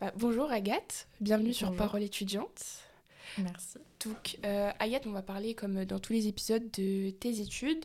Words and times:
Bah, 0.00 0.12
bonjour 0.16 0.50
Agathe, 0.50 1.08
bienvenue 1.20 1.52
sur. 1.52 1.74
Parole 1.74 2.02
étudiante. 2.02 2.48
Merci. 3.38 3.78
Donc 4.04 4.38
euh, 4.44 4.70
Agathe, 4.78 5.06
on 5.06 5.12
va 5.12 5.22
parler 5.22 5.54
comme 5.54 5.84
dans 5.84 5.98
tous 5.98 6.14
les 6.14 6.26
épisodes 6.28 6.70
de 6.70 7.10
tes 7.10 7.40
études. 7.40 7.84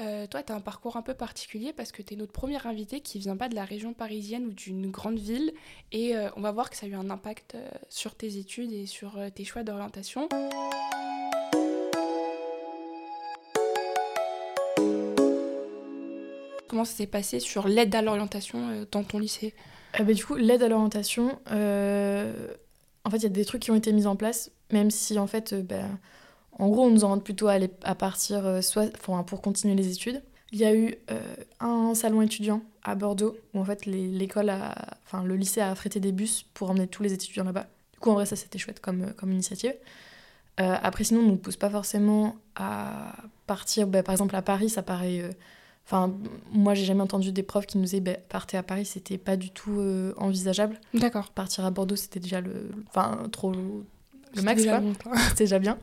Euh, 0.00 0.28
toi, 0.28 0.44
tu 0.44 0.52
as 0.52 0.54
un 0.54 0.60
parcours 0.60 0.96
un 0.96 1.02
peu 1.02 1.14
particulier 1.14 1.72
parce 1.72 1.90
que 1.90 2.02
tu 2.02 2.14
es 2.14 2.16
notre 2.16 2.32
première 2.32 2.68
invitée 2.68 3.00
qui 3.00 3.18
vient 3.18 3.36
pas 3.36 3.48
de 3.48 3.56
la 3.56 3.64
région 3.64 3.94
parisienne 3.94 4.46
ou 4.46 4.52
d'une 4.52 4.92
grande 4.92 5.18
ville. 5.18 5.52
Et 5.90 6.16
euh, 6.16 6.30
on 6.36 6.40
va 6.40 6.52
voir 6.52 6.70
que 6.70 6.76
ça 6.76 6.86
a 6.86 6.88
eu 6.88 6.94
un 6.94 7.10
impact 7.10 7.56
sur 7.88 8.14
tes 8.14 8.36
études 8.36 8.72
et 8.72 8.86
sur 8.86 9.18
tes 9.34 9.44
choix 9.44 9.64
d'orientation. 9.64 10.28
Comment 16.68 16.84
ça 16.84 16.94
s'est 16.94 17.06
passé 17.06 17.40
sur 17.40 17.66
l'aide 17.66 17.94
à 17.94 18.02
l'orientation 18.02 18.68
euh, 18.68 18.84
dans 18.90 19.02
ton 19.02 19.18
lycée 19.18 19.54
Euh, 19.98 20.04
bah, 20.04 20.12
du 20.12 20.24
coup, 20.24 20.36
l'aide 20.36 20.62
à 20.62 20.68
l'orientation, 20.68 21.38
euh, 21.50 22.32
en 23.04 23.10
fait, 23.10 23.18
il 23.18 23.22
y 23.22 23.26
a 23.26 23.30
des 23.30 23.44
trucs 23.44 23.62
qui 23.62 23.70
ont 23.70 23.76
été 23.76 23.92
mis 23.92 24.06
en 24.06 24.16
place, 24.16 24.50
même 24.72 24.90
si 24.90 25.18
en 25.18 25.26
fait, 25.26 25.52
euh, 25.52 25.62
bah, 25.62 25.84
en 26.52 26.68
gros, 26.68 26.84
on 26.84 26.90
nous 26.90 27.20
plutôt 27.20 27.48
à, 27.48 27.94
partir 27.94 28.62
soit 28.62 28.90
pour 28.98 29.40
continuer 29.40 29.74
les 29.74 29.92
études. 29.92 30.22
Il 30.50 30.58
y 30.58 30.64
a 30.64 30.74
eu 30.74 30.94
un 31.60 31.94
salon 31.94 32.20
étudiant 32.20 32.62
à 32.82 32.96
Bordeaux 32.96 33.36
où 33.54 33.60
en 33.60 33.64
fait 33.64 33.86
l'école, 33.86 34.50
enfin 35.04 35.22
le 35.22 35.36
lycée 35.36 35.60
a 35.60 35.70
affrété 35.70 36.00
des 36.00 36.10
bus 36.10 36.44
pour 36.54 36.70
emmener 36.70 36.88
tous 36.88 37.04
les 37.04 37.12
étudiants 37.12 37.44
là-bas. 37.44 37.66
Du 37.92 38.00
coup, 38.00 38.10
en 38.10 38.14
vrai, 38.14 38.26
ça 38.26 38.34
c'était 38.34 38.58
chouette 38.58 38.80
comme, 38.80 39.12
initiative. 39.22 39.74
Après, 40.56 41.04
sinon, 41.04 41.20
on 41.20 41.24
ne 41.24 41.28
nous 41.28 41.36
pousse 41.36 41.56
pas 41.56 41.70
forcément 41.70 42.34
à 42.56 43.14
partir, 43.46 43.86
bah, 43.86 44.02
par 44.02 44.14
exemple 44.14 44.34
à 44.34 44.42
Paris, 44.42 44.68
ça 44.68 44.82
paraît. 44.82 45.30
Enfin, 45.90 46.14
moi, 46.52 46.74
j'ai 46.74 46.84
jamais 46.84 47.00
entendu 47.00 47.32
des 47.32 47.42
profs 47.42 47.64
qui 47.64 47.78
nous 47.78 47.84
disaient 47.84 48.00
bah, 48.00 48.18
partez 48.28 48.58
à 48.58 48.62
Paris, 48.62 48.84
c'était 48.84 49.16
pas 49.16 49.38
du 49.38 49.48
tout 49.48 49.80
euh, 49.80 50.12
envisageable. 50.18 50.78
D'accord. 50.92 51.30
Partir 51.30 51.64
à 51.64 51.70
Bordeaux, 51.70 51.96
c'était 51.96 52.20
déjà 52.20 52.42
le, 52.42 52.68
enfin, 52.88 53.22
trop 53.32 53.50
le 53.52 54.42
max, 54.42 54.60
déjà 54.60 54.82
quoi. 55.02 55.16
C'était 55.30 55.44
déjà 55.44 55.58
bien. 55.58 55.78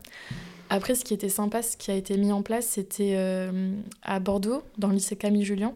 Après, 0.69 0.93
ce 0.93 1.03
qui 1.03 1.15
était 1.15 1.27
sympa, 1.27 1.63
ce 1.63 1.75
qui 1.75 1.89
a 1.89 1.95
été 1.95 2.17
mis 2.17 2.31
en 2.31 2.43
place, 2.43 2.67
c'était 2.67 3.15
euh, 3.15 3.73
à 4.03 4.19
Bordeaux, 4.19 4.61
dans 4.77 4.89
le 4.89 4.93
lycée 4.93 5.15
Camille 5.15 5.43
Julien. 5.43 5.73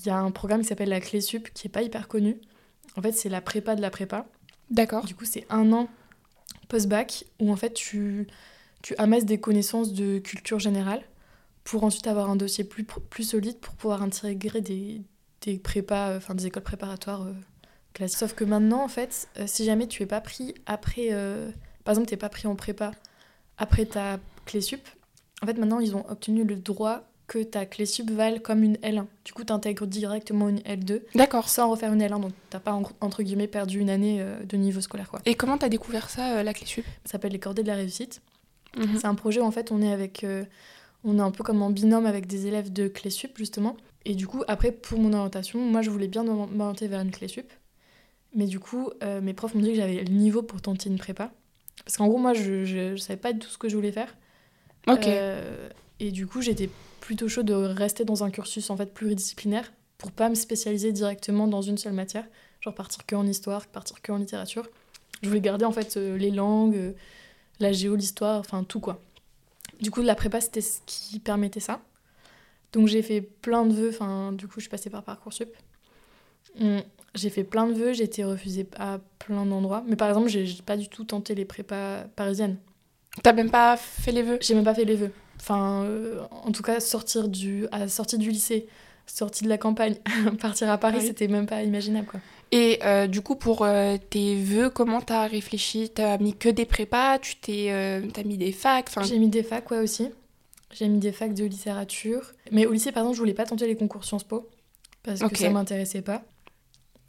Il 0.00 0.06
y 0.06 0.10
a 0.10 0.18
un 0.18 0.32
programme 0.32 0.62
qui 0.62 0.66
s'appelle 0.66 0.88
la 0.88 1.00
Clé 1.00 1.20
Sup, 1.20 1.48
qui 1.54 1.68
est 1.68 1.70
pas 1.70 1.82
hyper 1.82 2.08
connu. 2.08 2.40
En 2.96 3.02
fait, 3.02 3.12
c'est 3.12 3.28
la 3.28 3.40
prépa 3.40 3.76
de 3.76 3.80
la 3.80 3.90
prépa. 3.90 4.26
D'accord. 4.70 5.04
Du 5.04 5.14
coup, 5.14 5.24
c'est 5.24 5.46
un 5.50 5.72
an 5.72 5.88
post-bac 6.66 7.26
où 7.38 7.52
en 7.52 7.56
fait 7.56 7.74
tu, 7.74 8.26
tu 8.82 8.96
amasses 8.96 9.24
des 9.24 9.38
connaissances 9.38 9.92
de 9.92 10.18
culture 10.18 10.58
générale 10.58 11.02
pour 11.64 11.84
ensuite 11.84 12.06
avoir 12.06 12.28
un 12.30 12.36
dossier 12.36 12.64
plus, 12.64 12.84
plus 12.84 13.24
solide 13.24 13.58
pour 13.58 13.74
pouvoir 13.74 14.02
intégrer 14.02 14.60
des, 14.60 15.02
des 15.42 15.58
prépas, 15.58 16.10
euh, 16.10 16.16
enfin 16.18 16.34
des 16.34 16.46
écoles 16.46 16.62
préparatoires 16.62 17.22
euh, 17.22 17.32
classiques. 17.94 18.18
Sauf 18.18 18.34
que 18.34 18.44
maintenant, 18.44 18.82
en 18.82 18.88
fait, 18.88 19.28
euh, 19.38 19.44
si 19.46 19.64
jamais 19.64 19.86
tu 19.86 20.02
es 20.02 20.06
pas 20.06 20.20
pris 20.20 20.54
après, 20.66 21.08
euh, 21.12 21.50
par 21.84 21.92
exemple, 21.92 22.08
tu 22.08 22.14
n'es 22.14 22.18
pas 22.18 22.28
pris 22.28 22.46
en 22.48 22.56
prépa 22.56 22.92
après 23.58 23.86
ta 23.86 24.18
clé 24.44 24.60
sup, 24.60 24.86
en 25.42 25.46
fait, 25.46 25.56
maintenant, 25.58 25.80
ils 25.80 25.94
ont 25.96 26.04
obtenu 26.08 26.44
le 26.44 26.56
droit 26.56 27.02
que 27.28 27.42
ta 27.42 27.64
clé 27.64 27.86
sup 27.86 28.10
vale 28.10 28.42
comme 28.42 28.62
une 28.62 28.74
L1. 28.78 29.06
Du 29.24 29.32
coup, 29.32 29.44
tu 29.44 29.52
intègres 29.52 29.86
directement 29.86 30.48
une 30.48 30.58
L2 30.60 31.02
D'accord. 31.14 31.48
sans 31.48 31.70
refaire 31.70 31.92
une 31.92 32.02
L1, 32.02 32.20
donc 32.20 32.32
t'as 32.50 32.58
pas 32.60 32.72
en- 32.74 32.82
entre 33.00 33.22
guillemets 33.22 33.46
perdu 33.46 33.78
une 33.80 33.88
année 33.88 34.22
de 34.44 34.56
niveau 34.56 34.80
scolaire 34.80 35.08
quoi. 35.08 35.20
Et 35.24 35.34
comment 35.34 35.56
t'as 35.56 35.68
découvert 35.70 36.10
ça, 36.10 36.42
la 36.42 36.52
clé 36.52 36.66
sup 36.66 36.84
Ça 37.04 37.12
s'appelle 37.12 37.32
les 37.32 37.38
cordées 37.38 37.62
de 37.62 37.68
la 37.68 37.76
réussite. 37.76 38.20
Mhm. 38.76 38.98
C'est 38.98 39.06
un 39.06 39.14
projet 39.14 39.40
où 39.40 39.44
en 39.44 39.50
fait 39.50 39.70
on 39.72 39.80
est 39.80 39.92
avec, 39.92 40.24
euh, 40.24 40.44
on 41.04 41.18
est 41.18 41.22
un 41.22 41.30
peu 41.30 41.44
comme 41.44 41.62
en 41.62 41.70
binôme 41.70 42.06
avec 42.06 42.26
des 42.26 42.46
élèves 42.46 42.72
de 42.72 42.88
clé 42.88 43.10
sup 43.10 43.36
justement. 43.36 43.76
Et 44.04 44.14
du 44.14 44.26
coup 44.26 44.42
après 44.48 44.72
pour 44.72 44.98
mon 44.98 45.12
orientation, 45.12 45.60
moi 45.60 45.82
je 45.82 45.90
voulais 45.90 46.08
bien 46.08 46.24
m'orienter 46.24 46.88
vers 46.88 47.00
une 47.00 47.10
clé 47.10 47.28
sup, 47.28 47.52
mais 48.34 48.46
du 48.46 48.58
coup 48.58 48.90
euh, 49.02 49.20
mes 49.20 49.34
profs 49.34 49.54
m'ont 49.54 49.62
dit 49.62 49.70
que 49.70 49.76
j'avais 49.76 50.02
le 50.02 50.12
niveau 50.12 50.42
pour 50.42 50.60
tenter 50.60 50.88
une 50.88 50.98
prépa. 50.98 51.32
Parce 51.84 51.96
qu'en 51.96 52.08
gros 52.08 52.18
moi 52.18 52.34
je, 52.34 52.64
je, 52.64 52.96
je 52.96 53.00
savais 53.00 53.18
pas 53.18 53.32
du 53.32 53.38
tout 53.38 53.48
ce 53.48 53.58
que 53.58 53.68
je 53.68 53.76
voulais 53.76 53.92
faire. 53.92 54.16
Ok. 54.88 55.06
Euh, 55.06 55.68
et 56.00 56.10
du 56.10 56.26
coup, 56.26 56.42
j'étais 56.42 56.68
plutôt 57.00 57.28
chaud 57.28 57.44
de 57.44 57.54
rester 57.54 58.04
dans 58.04 58.24
un 58.24 58.30
cursus 58.30 58.70
en 58.70 58.76
fait 58.76 58.92
pluridisciplinaire 58.92 59.72
pour 59.98 60.10
pas 60.10 60.28
me 60.28 60.34
spécialiser 60.34 60.90
directement 60.90 61.46
dans 61.46 61.62
une 61.62 61.78
seule 61.78 61.92
matière, 61.92 62.24
genre 62.60 62.74
partir 62.74 63.06
que 63.06 63.14
en 63.14 63.24
histoire, 63.24 63.66
partir 63.66 64.02
que 64.02 64.10
en 64.10 64.16
littérature. 64.16 64.68
Je 65.22 65.28
voulais 65.28 65.40
garder 65.40 65.64
en 65.64 65.70
fait 65.70 65.96
euh, 65.96 66.16
les 66.16 66.32
langues, 66.32 66.94
la 67.60 67.72
géo, 67.72 67.94
l'histoire, 67.94 68.40
enfin 68.40 68.64
tout 68.64 68.80
quoi. 68.80 69.00
Du 69.82 69.90
coup, 69.90 70.00
la 70.00 70.14
prépa 70.14 70.40
c'était 70.40 70.60
ce 70.60 70.78
qui 70.86 71.18
permettait 71.18 71.60
ça. 71.60 71.80
Donc 72.72 72.86
j'ai 72.88 73.02
fait 73.02 73.20
plein 73.20 73.66
de 73.66 73.74
vœux, 73.74 73.90
enfin 73.90 74.32
du 74.32 74.46
coup, 74.46 74.54
je 74.56 74.62
suis 74.62 74.70
passée 74.70 74.88
par 74.88 75.02
Parcoursup. 75.02 75.50
Hum, 76.60 76.82
J'ai 77.14 77.30
fait 77.30 77.44
plein 77.44 77.66
de 77.66 77.74
vœux, 77.74 77.92
j'ai 77.92 78.04
été 78.04 78.24
refusée 78.24 78.66
à 78.78 79.00
plein 79.18 79.44
d'endroits. 79.44 79.84
Mais 79.86 79.96
par 79.96 80.08
exemple, 80.08 80.28
j'ai 80.28 80.46
pas 80.64 80.76
du 80.76 80.88
tout 80.88 81.04
tenté 81.04 81.34
les 81.34 81.44
prépas 81.44 82.04
parisiennes. 82.16 82.56
T'as 83.22 83.32
même 83.32 83.50
pas 83.50 83.76
fait 83.76 84.12
les 84.12 84.22
vœux? 84.22 84.38
J'ai 84.40 84.54
même 84.54 84.64
pas 84.64 84.74
fait 84.74 84.84
les 84.84 84.96
vœux. 84.96 85.12
Enfin, 85.36 85.82
euh, 85.84 86.22
en 86.30 86.52
tout 86.52 86.62
cas, 86.62 86.80
sortir 86.80 87.28
du, 87.28 87.66
à 87.72 87.88
sortie 87.88 88.16
du 88.16 88.30
lycée, 88.30 88.68
sortie 89.06 89.44
de 89.44 89.48
la 89.48 89.58
campagne, 89.58 89.96
partir 90.40 90.70
à 90.70 90.78
Paris, 90.78 90.98
oui. 91.00 91.06
c'était 91.06 91.28
même 91.28 91.46
pas 91.46 91.62
imaginable, 91.62 92.06
quoi. 92.06 92.20
Et 92.52 92.78
euh, 92.84 93.06
du 93.06 93.22
coup, 93.22 93.34
pour 93.34 93.64
euh, 93.64 93.96
tes 94.10 94.36
vœux, 94.36 94.68
comment 94.68 95.00
t'as 95.00 95.26
réfléchi? 95.26 95.88
T'as 95.88 96.18
mis 96.18 96.36
que 96.36 96.50
des 96.50 96.66
prépas? 96.66 97.18
Tu 97.18 97.36
t'es, 97.36 97.68
euh, 97.70 98.02
t'as 98.12 98.24
mis 98.24 98.36
des 98.36 98.52
facs? 98.52 98.90
J'ai 99.04 99.18
mis 99.18 99.30
des 99.30 99.42
facs, 99.42 99.70
ouais, 99.70 99.78
aussi. 99.78 100.10
J'ai 100.70 100.86
mis 100.88 100.98
des 100.98 101.12
facs 101.12 101.32
de 101.32 101.44
littérature. 101.44 102.32
Mais 102.50 102.66
au 102.66 102.72
lycée, 102.72 102.92
par 102.92 103.02
exemple, 103.02 103.16
je 103.16 103.20
voulais 103.20 103.34
pas 103.34 103.46
tenter 103.46 103.66
les 103.66 103.74
concours 103.76 104.04
Sciences 104.04 104.24
Po, 104.24 104.50
parce 105.02 105.20
que 105.20 105.34
ça 105.34 105.48
m'intéressait 105.48 106.02
pas. 106.02 106.22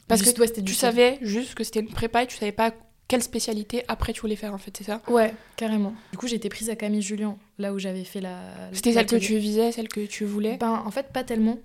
Parce 0.07 0.21
que 0.21 0.25
Juste, 0.25 0.39
ouais, 0.39 0.47
c'était 0.47 0.61
du 0.61 0.71
Tu 0.71 0.77
savais 0.77 1.17
juste 1.21 1.55
que 1.55 1.63
c'était 1.63 1.79
une 1.79 1.89
prépa 1.89 2.23
et 2.23 2.27
tu 2.27 2.37
savais 2.37 2.51
pas 2.51 2.71
quelle 3.07 3.23
spécialité 3.23 3.83
après 3.87 4.11
tu 4.13 4.21
voulais 4.21 4.35
faire 4.35 4.53
en 4.53 4.57
fait, 4.57 4.75
c'est 4.77 4.83
ça? 4.83 5.01
Ouais, 5.07 5.33
carrément. 5.55 5.93
Du 6.11 6.17
coup, 6.17 6.27
j'ai 6.27 6.35
été 6.35 6.49
prise 6.49 6.69
à 6.69 6.75
Camille 6.75 7.01
Julien, 7.01 7.37
là 7.57 7.73
où 7.73 7.79
j'avais 7.79 8.03
fait 8.03 8.21
la. 8.21 8.39
C'était 8.71 8.93
celle 8.93 9.05
que 9.05 9.15
tu 9.17 9.37
visais, 9.37 9.71
celle 9.71 9.89
que 9.89 10.05
tu 10.05 10.25
voulais? 10.25 10.57
Ben, 10.57 10.83
en 10.85 10.91
fait, 10.91 11.11
pas 11.13 11.23
tellement. 11.23 11.57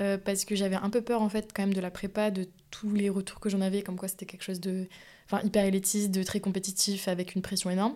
Euh, 0.00 0.18
parce 0.18 0.44
que 0.44 0.56
j'avais 0.56 0.76
un 0.76 0.90
peu 0.90 1.02
peur, 1.02 1.22
en 1.22 1.28
fait, 1.28 1.52
quand 1.54 1.62
même, 1.62 1.74
de 1.74 1.80
la 1.80 1.90
prépa, 1.90 2.30
de 2.30 2.48
tous 2.70 2.92
les 2.92 3.08
retours 3.08 3.38
que 3.38 3.48
j'en 3.48 3.60
avais, 3.60 3.82
comme 3.82 3.96
quoi 3.96 4.08
c'était 4.08 4.26
quelque 4.26 4.42
chose 4.42 4.60
de 4.60 4.88
enfin, 5.26 5.40
hyper 5.44 5.64
élitiste, 5.64 6.10
de 6.10 6.22
très 6.22 6.40
compétitif, 6.40 7.08
avec 7.08 7.34
une 7.34 7.42
pression 7.42 7.70
énorme. 7.70 7.94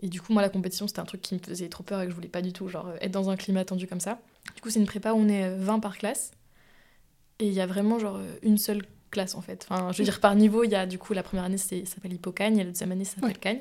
Et 0.00 0.08
du 0.08 0.20
coup, 0.20 0.32
moi, 0.32 0.42
la 0.42 0.48
compétition, 0.48 0.86
c'était 0.86 1.00
un 1.00 1.04
truc 1.04 1.22
qui 1.22 1.34
me 1.34 1.40
faisait 1.40 1.68
trop 1.68 1.82
peur 1.82 2.00
et 2.00 2.04
que 2.04 2.10
je 2.10 2.14
voulais 2.14 2.28
pas 2.28 2.42
du 2.42 2.52
tout, 2.52 2.68
genre, 2.68 2.88
euh, 2.88 2.96
être 3.00 3.10
dans 3.12 3.30
un 3.30 3.36
climat 3.36 3.64
tendu 3.64 3.86
comme 3.86 4.00
ça. 4.00 4.20
Du 4.54 4.60
coup, 4.62 4.70
c'est 4.70 4.78
une 4.78 4.86
prépa 4.86 5.12
où 5.12 5.16
on 5.16 5.28
est 5.28 5.44
euh, 5.44 5.56
20 5.58 5.80
par 5.80 5.98
classe. 5.98 6.30
Et 7.40 7.46
il 7.46 7.52
y 7.52 7.60
a 7.60 7.66
vraiment, 7.66 7.98
genre, 7.98 8.16
euh, 8.16 8.36
une 8.42 8.58
seule 8.58 8.82
classe, 9.10 9.34
en 9.34 9.40
fait. 9.40 9.66
Enfin, 9.68 9.92
je 9.92 9.98
veux 9.98 10.04
dire, 10.04 10.20
par 10.20 10.34
niveau, 10.34 10.64
il 10.64 10.70
y 10.70 10.76
a, 10.76 10.86
du 10.86 10.98
coup, 10.98 11.14
la 11.14 11.22
première 11.22 11.44
année, 11.44 11.58
ça 11.58 11.74
s'appelle 11.84 12.12
Hippocagne, 12.12 12.58
et 12.58 12.64
la 12.64 12.70
deuxième 12.70 12.92
année, 12.92 13.04
ça 13.04 13.16
s'appelle 13.16 13.30
Ouais. 13.30 13.34
Cagne. 13.34 13.60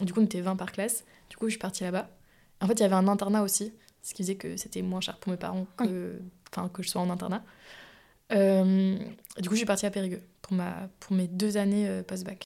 Du 0.00 0.12
coup, 0.12 0.20
on 0.20 0.24
était 0.24 0.40
20 0.40 0.56
par 0.56 0.72
classe. 0.72 1.04
Du 1.28 1.36
coup, 1.36 1.46
je 1.46 1.50
suis 1.50 1.58
partie 1.58 1.84
là-bas. 1.84 2.08
En 2.60 2.66
fait, 2.66 2.74
il 2.74 2.80
y 2.80 2.84
avait 2.84 2.94
un 2.94 3.08
internat 3.08 3.42
aussi, 3.42 3.72
ce 4.02 4.14
qui 4.14 4.22
faisait 4.22 4.36
que 4.36 4.56
c'était 4.56 4.82
moins 4.82 5.00
cher 5.00 5.18
pour 5.18 5.30
mes 5.30 5.38
parents 5.38 5.66
que, 5.76 6.18
enfin, 6.52 6.68
que 6.68 6.82
je 6.82 6.88
sois 6.88 7.00
en 7.00 7.10
internat. 7.10 7.42
Euh, 8.32 8.98
du 9.38 9.48
coup, 9.48 9.54
je 9.54 9.58
suis 9.58 9.66
partie 9.66 9.86
à 9.86 9.90
Périgueux 9.90 10.22
pour, 10.42 10.54
ma, 10.54 10.88
pour 11.00 11.16
mes 11.16 11.28
deux 11.28 11.56
années 11.56 11.88
euh, 11.88 12.02
post-bac. 12.02 12.42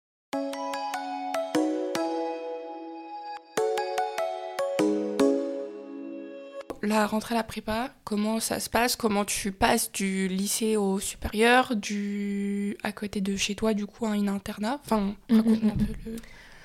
La 6.83 7.07
rentrée 7.07 7.35
à 7.35 7.39
la 7.39 7.45
prépa, 7.45 7.93
comment 8.05 8.41
ça 8.41 8.59
se 8.59 8.71
passe? 8.71 8.97
Comment 8.97 9.27
tu 9.27 9.53
passes 9.53 9.93
du 9.93 10.29
lycée 10.29 10.77
au 10.77 10.99
supérieur, 10.99 11.77
du 11.77 12.79
à 12.83 12.93
côté 12.93 13.21
de 13.21 13.37
chez 13.37 13.55
toi, 13.55 13.75
du 13.75 13.87
coup, 13.87 14.07
à 14.07 14.11
un 14.11 14.29
internat? 14.29 14.81
Enfin, 14.85 15.15
Mm, 15.31 15.37
raconte-moi 15.37 15.73
mm, 15.75 15.81
un 15.81 15.85
peu 15.85 16.11
le... 16.11 16.17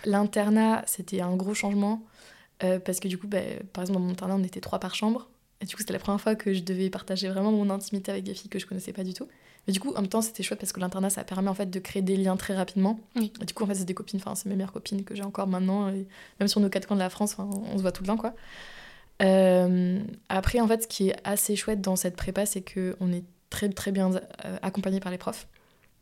L'internat, 0.06 0.84
c'était 0.88 1.22
un 1.22 1.36
gros 1.36 1.54
changement 1.54 2.06
euh, 2.64 2.80
parce 2.80 3.00
que 3.00 3.08
du 3.08 3.18
coup, 3.18 3.28
bah, 3.28 3.40
par 3.74 3.84
exemple, 3.84 4.00
dans 4.00 4.06
mon 4.06 4.12
internat, 4.12 4.36
on 4.36 4.44
était 4.44 4.62
trois 4.62 4.80
par 4.80 4.96
chambre. 4.96 5.30
Et 5.62 5.66
du 5.66 5.76
coup, 5.76 5.82
c'était 5.82 5.94
la 5.94 6.00
première 6.00 6.20
fois 6.22 6.36
que 6.36 6.54
je 6.54 6.62
devais 6.62 6.90
partager 6.90 7.30
vraiment 7.30 7.52
mon 7.52 7.70
intimité 7.70 8.12
avec 8.12 8.24
des 8.24 8.34
filles 8.34 8.50
que 8.50 8.60
je 8.60 8.66
connaissais 8.66 8.94
pas 8.94 9.04
du 9.04 9.14
tout. 9.14 9.28
Mais 9.68 9.74
du 9.74 9.80
coup, 9.80 9.92
en 9.96 10.02
même 10.02 10.10
temps, 10.10 10.22
c'était 10.22 10.44
chouette 10.44 10.60
parce 10.60 10.74
que 10.74 10.80
l'internat, 10.80 11.10
ça 11.10 11.24
permet 11.24 11.48
en 11.50 11.54
fait 11.56 11.70
de 11.70 11.80
créer 11.80 12.02
des 12.04 12.18
liens 12.18 12.36
très 12.38 12.56
rapidement. 12.56 13.00
Oui. 13.16 13.32
Et 13.42 13.46
du 13.46 13.54
coup, 13.54 13.64
en 13.64 13.68
fait, 13.68 13.76
c'est 13.76 13.86
des 13.86 13.94
copines, 13.96 14.20
enfin, 14.20 14.36
c'est 14.36 14.48
mes 14.48 14.56
meilleures 14.56 14.74
copines 14.74 15.04
que 15.04 15.16
j'ai 15.16 15.24
encore 15.24 15.48
maintenant. 15.48 15.90
Et 15.90 16.06
même 16.40 16.48
sur 16.48 16.60
nos 16.60 16.70
quatre 16.70 16.88
coins 16.88 16.98
de 16.98 17.02
la 17.02 17.10
France, 17.10 17.36
on 17.40 17.78
se 17.78 17.82
voit 17.82 17.92
tout 17.92 18.04
le 18.04 18.08
temps, 18.08 18.18
quoi. 18.18 18.36
Euh, 19.22 20.00
après, 20.30 20.60
en 20.60 20.68
fait, 20.68 20.84
ce 20.84 20.88
qui 20.88 21.10
est 21.10 21.16
assez 21.24 21.56
chouette 21.56 21.82
dans 21.82 21.96
cette 21.96 22.16
prépa, 22.16 22.46
c'est 22.46 22.62
que 22.62 22.96
on 23.00 23.12
est 23.12 23.24
très 23.50 23.70
très 23.70 23.92
bien 23.92 24.12
euh, 24.14 24.58
accompagné 24.62 25.00
par 25.00 25.12
les 25.12 25.18
profs. 25.18 25.48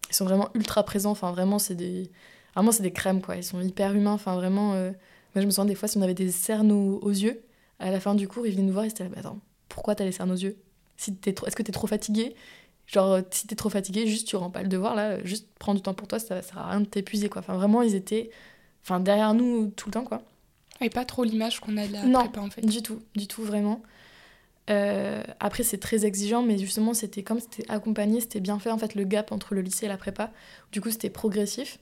Ils 0.09 0.15
sont 0.15 0.25
vraiment 0.25 0.49
ultra 0.55 0.83
présents. 0.83 1.11
Enfin, 1.11 1.31
vraiment, 1.31 1.59
c'est 1.59 1.75
des 1.75 2.09
vraiment 2.55 2.71
c'est 2.71 2.83
des 2.83 2.91
crèmes 2.91 3.21
quoi. 3.21 3.35
Ils 3.35 3.43
sont 3.43 3.61
hyper 3.61 3.93
humains. 3.93 4.13
Enfin, 4.13 4.35
vraiment. 4.35 4.73
euh, 4.73 4.89
Moi, 5.35 5.41
je 5.41 5.45
me 5.45 5.51
souviens 5.51 5.65
des 5.65 5.75
fois 5.75 5.87
si 5.87 5.97
on 5.97 6.01
avait 6.01 6.13
des 6.13 6.31
cernes 6.31 6.71
aux, 6.71 6.99
aux 7.01 7.09
yeux, 7.11 7.41
à 7.87 7.91
la 7.91 7.99
fin 7.99 8.15
du 8.15 8.27
cours, 8.27 8.45
ils 8.47 8.51
venaient 8.53 8.63
nous 8.63 8.73
voir. 8.73 8.85
Ils 8.85 8.89
étaient 8.89 9.03
là, 9.03 9.09
Mais 9.11 9.19
attends, 9.19 9.39
pourquoi 9.69 9.95
t'as 9.95 10.05
les 10.05 10.11
cernes 10.11 10.31
aux 10.31 10.35
yeux? 10.35 10.57
Si 10.97 11.13
t'es 11.15 11.33
trop, 11.33 11.47
est-ce 11.47 11.55
que 11.55 11.63
t'es 11.63 11.71
trop 11.71 11.87
fatigué? 11.87 12.35
Genre, 12.87 13.19
si 13.31 13.47
t'es 13.47 13.55
trop 13.55 13.69
fatigué, 13.69 14.07
juste 14.07 14.27
tu 14.27 14.35
rends 14.35 14.49
pas 14.49 14.61
le 14.61 14.67
devoir 14.69 14.95
là. 14.95 15.23
Juste 15.23 15.47
prends 15.59 15.73
du 15.73 15.81
temps 15.81 15.93
pour 15.93 16.07
toi. 16.07 16.19
Ça, 16.19 16.41
ça 16.41 16.47
sert 16.49 16.57
à 16.57 16.69
rien 16.71 16.81
de 16.81 16.85
t'épuiser 16.85 17.29
quoi. 17.29 17.39
Enfin, 17.41 17.55
vraiment, 17.55 17.81
ils 17.81 17.95
étaient, 17.95 18.29
enfin, 18.83 18.99
derrière 18.99 19.33
nous 19.33 19.67
tout 19.75 19.87
le 19.89 19.93
temps 19.93 20.03
quoi. 20.03 20.21
Et 20.81 20.89
pas 20.89 21.05
trop 21.05 21.23
l'image 21.23 21.59
qu'on 21.59 21.77
a 21.77 21.87
de 21.87 21.93
la 21.93 22.03
Non. 22.03 22.19
prépa 22.23 22.41
en 22.41 22.49
fait. 22.49 22.61
Du 22.65 22.81
tout, 22.81 22.99
du 23.15 23.27
tout, 23.27 23.43
vraiment. 23.43 23.81
Euh, 24.69 25.23
après, 25.39 25.63
c'est 25.63 25.77
très 25.77 26.05
exigeant, 26.05 26.41
mais 26.41 26.57
justement, 26.57 26.93
c'était 26.93 27.23
comme 27.23 27.39
c'était 27.39 27.69
accompagné, 27.69 28.21
c'était 28.21 28.39
bien 28.39 28.59
fait, 28.59 28.71
en 28.71 28.77
fait, 28.77 28.95
le 28.95 29.03
gap 29.03 29.31
entre 29.31 29.55
le 29.55 29.61
lycée 29.61 29.85
et 29.85 29.89
la 29.89 29.97
prépa. 29.97 30.31
Du 30.71 30.79
coup, 30.81 30.89
c'était 30.89 31.09
progressif. 31.09 31.79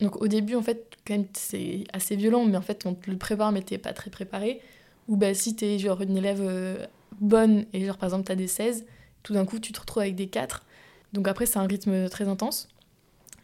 Donc, 0.00 0.20
au 0.20 0.28
début, 0.28 0.54
en 0.54 0.62
fait, 0.62 0.96
quand 1.06 1.14
même, 1.14 1.26
c'est 1.32 1.84
assez 1.92 2.16
violent, 2.16 2.44
mais 2.44 2.56
en 2.56 2.60
fait, 2.62 2.86
on 2.86 2.94
te 2.94 3.10
le 3.10 3.16
prépare, 3.16 3.52
mais 3.52 3.62
t'es 3.62 3.78
pas 3.78 3.92
très 3.92 4.10
préparé. 4.10 4.60
Ou 5.08 5.16
bah, 5.16 5.34
si 5.34 5.56
t'es 5.56 5.78
genre 5.78 6.00
une 6.02 6.16
élève 6.16 6.40
euh, 6.42 6.86
bonne, 7.20 7.64
et 7.72 7.84
genre, 7.84 7.96
par 7.96 8.08
exemple, 8.08 8.24
t'as 8.26 8.34
des 8.34 8.46
16, 8.48 8.84
tout 9.22 9.32
d'un 9.32 9.44
coup, 9.44 9.58
tu 9.58 9.72
te 9.72 9.80
retrouves 9.80 10.02
avec 10.02 10.14
des 10.14 10.28
4. 10.28 10.64
Donc, 11.12 11.26
après, 11.28 11.46
c'est 11.46 11.58
un 11.58 11.66
rythme 11.66 12.08
très 12.08 12.28
intense, 12.28 12.68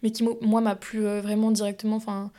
mais 0.03 0.11
qui, 0.11 0.23
mo- 0.23 0.39
moi, 0.43 0.61
m'a 0.61 0.77
plu 0.77 1.07
euh, 1.07 1.21
vraiment 1.23 1.51
directement. 1.51 1.97
Enfin, 1.97 2.31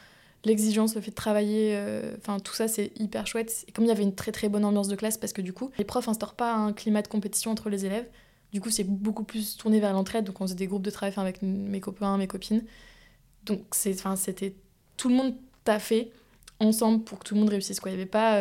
l'exigence, 0.44 0.96
le 0.96 1.02
fait 1.02 1.10
de 1.12 1.16
travailler, 1.16 1.72
euh, 1.76 2.16
enfin 2.18 2.40
tout 2.40 2.54
ça 2.54 2.68
c'est 2.68 2.92
hyper 3.00 3.26
chouette. 3.26 3.66
Et 3.68 3.72
comme 3.72 3.86
il 3.86 3.88
y 3.88 3.92
avait 3.92 4.04
une 4.04 4.14
très 4.14 4.32
très 4.32 4.48
bonne 4.50 4.64
ambiance 4.64 4.88
de 4.88 4.96
classe, 4.96 5.18
parce 5.18 5.34
que 5.34 5.42
du 5.42 5.54
coup, 5.54 5.72
les 5.80 5.86
profs 5.86 6.08
instaurent 6.08 6.36
pas 6.36 6.54
un 6.54 6.72
climat 6.72 7.02
de 7.02 7.08
compétition 7.08 7.50
entre 7.52 7.70
les 7.70 7.86
élèves. 7.86 8.06
Du 8.54 8.62
coup, 8.62 8.70
c'est 8.70 8.84
beaucoup 8.84 9.24
plus 9.24 9.58
tourné 9.58 9.80
vers 9.80 9.92
l'entraide. 9.94 10.24
Donc, 10.26 10.40
on 10.40 10.46
faisait 10.46 10.56
des 10.56 10.68
groupes 10.68 10.84
de 10.84 10.92
travail 10.92 11.14
avec 11.18 11.42
mes 11.42 11.80
copains, 11.82 12.16
mes 12.18 12.28
copines. 12.28 12.64
Donc, 13.46 13.62
c'était 13.74 14.56
tout 14.98 15.10
le 15.10 15.16
monde 15.16 15.36
taffé 15.64 16.12
ensemble 16.60 17.04
pour 17.04 17.20
que 17.20 17.24
tout 17.26 17.34
le 17.34 17.40
monde 17.42 17.50
réussisse. 17.50 17.80
Quoi. 17.80 17.92
Il 17.92 17.96
y 17.96 17.98
avait 17.98 18.06
pas, 18.06 18.38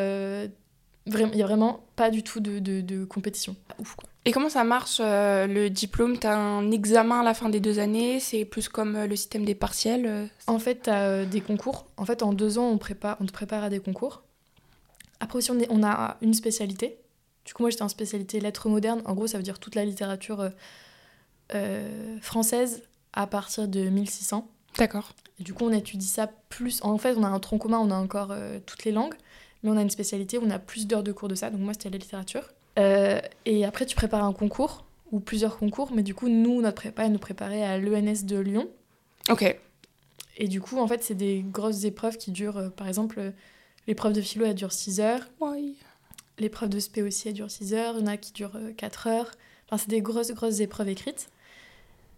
vraiment, 1.07 1.33
il 1.33 1.39
y 1.39 1.43
a 1.43 1.47
vraiment 1.47 1.81
pas 1.97 2.11
du 2.11 2.23
tout 2.23 2.41
de, 2.41 2.59
de, 2.59 2.81
de 2.81 3.05
compétition. 3.05 3.57
Ouf 3.79 3.95
quoi. 3.97 4.09
Et 4.27 4.33
comment 4.33 4.49
ça 4.49 4.65
marche 4.65 4.99
euh, 5.01 5.47
le 5.47 5.69
diplôme? 5.69 6.19
T'as 6.19 6.35
un 6.37 6.71
examen 6.71 7.21
à 7.21 7.23
la 7.23 7.35
fin 7.35 7.51
des 7.51 7.61
deux 7.61 7.79
années 7.79 8.21
C'est 8.21 8.45
plus 8.47 8.69
comme 8.71 8.97
euh, 8.97 9.07
le 9.07 9.17
système 9.17 9.45
des 9.45 9.55
partiels 9.55 10.07
euh, 10.07 10.27
En 10.47 10.59
fait, 10.59 10.85
tu 10.85 10.91
as 10.91 11.27
des 11.27 11.41
concours. 11.43 11.87
En 11.99 12.07
fait, 12.07 12.23
en 12.23 12.33
deux 12.33 12.59
ans, 12.59 12.69
on, 12.69 12.79
prépare, 12.79 13.19
on 13.21 13.27
te 13.27 13.33
prépare 13.33 13.63
à 13.65 13.69
des 13.69 13.81
concours. 13.81 14.23
Après 15.21 15.39
aussi, 15.39 15.51
on, 15.51 15.59
est- 15.61 15.69
on 15.71 15.83
a 15.85 16.17
une 16.23 16.33
spécialité. 16.33 16.97
Du 17.45 17.53
coup, 17.53 17.63
moi, 17.63 17.69
j'étais 17.71 17.83
en 17.83 17.89
spécialité 17.91 18.41
lettres 18.41 18.71
modernes. 18.71 19.03
En 19.05 19.13
gros, 19.15 19.27
ça 19.27 19.37
veut 19.37 19.45
dire 19.45 19.59
toute 19.59 19.75
la 19.75 19.85
littérature 19.85 20.41
euh, 20.41 20.49
euh, 21.55 22.19
française 22.21 22.83
à 23.13 23.27
partir 23.27 23.69
de 23.69 23.81
1600. 23.89 24.49
D'accord. 24.79 25.13
Et 25.39 25.43
du 25.45 25.53
coup, 25.53 25.65
on 25.67 25.73
étudie 25.73 26.07
ça 26.07 26.29
plus. 26.49 26.83
En 26.83 26.97
fait, 26.99 27.15
on 27.17 27.25
a 27.25 27.29
un 27.29 27.39
tronc 27.41 27.59
commun, 27.59 27.79
on 27.79 27.91
a 27.91 27.95
encore 27.97 28.29
euh, 28.31 28.59
toutes 28.65 28.85
les 28.85 28.93
langues, 28.93 29.15
mais 29.65 29.71
on 29.71 29.77
a 29.77 29.83
une 29.83 29.91
spécialité 29.91 30.39
on 30.39 30.51
a 30.51 30.61
plus 30.61 30.87
d'heures 30.87 31.03
de 31.03 31.11
cours 31.11 31.29
de 31.29 31.35
ça. 31.35 31.51
Donc, 31.51 31.61
moi, 31.61 31.73
c'était 31.73 31.91
la 31.91 31.99
littérature. 31.99 32.51
Euh, 32.79 33.21
et 33.47 33.65
après, 33.65 33.87
tu 33.87 33.97
prépares 33.97 34.25
un 34.25 34.33
concours 34.33 34.85
ou 35.11 35.21
plusieurs 35.21 35.59
concours, 35.59 35.91
mais 35.93 36.03
du 36.03 36.15
coup, 36.15 36.29
nous, 36.29 36.61
notre 36.61 36.77
prépa, 36.77 37.07
elle 37.07 37.13
nous 37.13 37.19
préparait 37.19 37.63
à 37.63 37.79
l'ENS 37.79 38.25
de 38.25 38.39
Lyon. 38.39 38.69
Ok. 39.29 39.57
Et 40.37 40.49
du 40.49 40.61
coup, 40.61 40.79
en 40.79 40.87
fait, 40.87 41.03
c'est 41.03 41.15
des 41.15 41.45
grosses 41.47 41.85
épreuves 41.85 42.17
qui 42.17 42.31
durent, 42.31 42.59
euh, 42.59 42.69
par 42.69 42.87
exemple, 42.87 43.19
euh, 43.19 43.31
l'épreuve 43.87 44.13
de 44.13 44.21
philo, 44.21 44.45
elle 44.45 44.55
dure 44.55 44.73
6 44.73 45.01
heures. 45.01 45.27
Ouais. 45.41 45.73
L'épreuve 46.39 46.69
de 46.69 46.79
spé 46.79 47.03
aussi, 47.03 47.29
elle 47.29 47.35
dure 47.35 47.51
6 47.51 47.75
heures. 47.75 47.95
Il 47.97 48.01
y 48.01 48.05
en 48.05 48.07
a 48.09 48.17
qui 48.17 48.33
durent 48.33 48.59
4 48.77 49.07
heures. 49.07 49.31
Enfin, 49.67 49.79
c'est 49.79 49.91
des 49.91 50.03
grosses, 50.03 50.33
grosses 50.33 50.61
épreuves 50.61 50.89
écrites. 50.89 51.29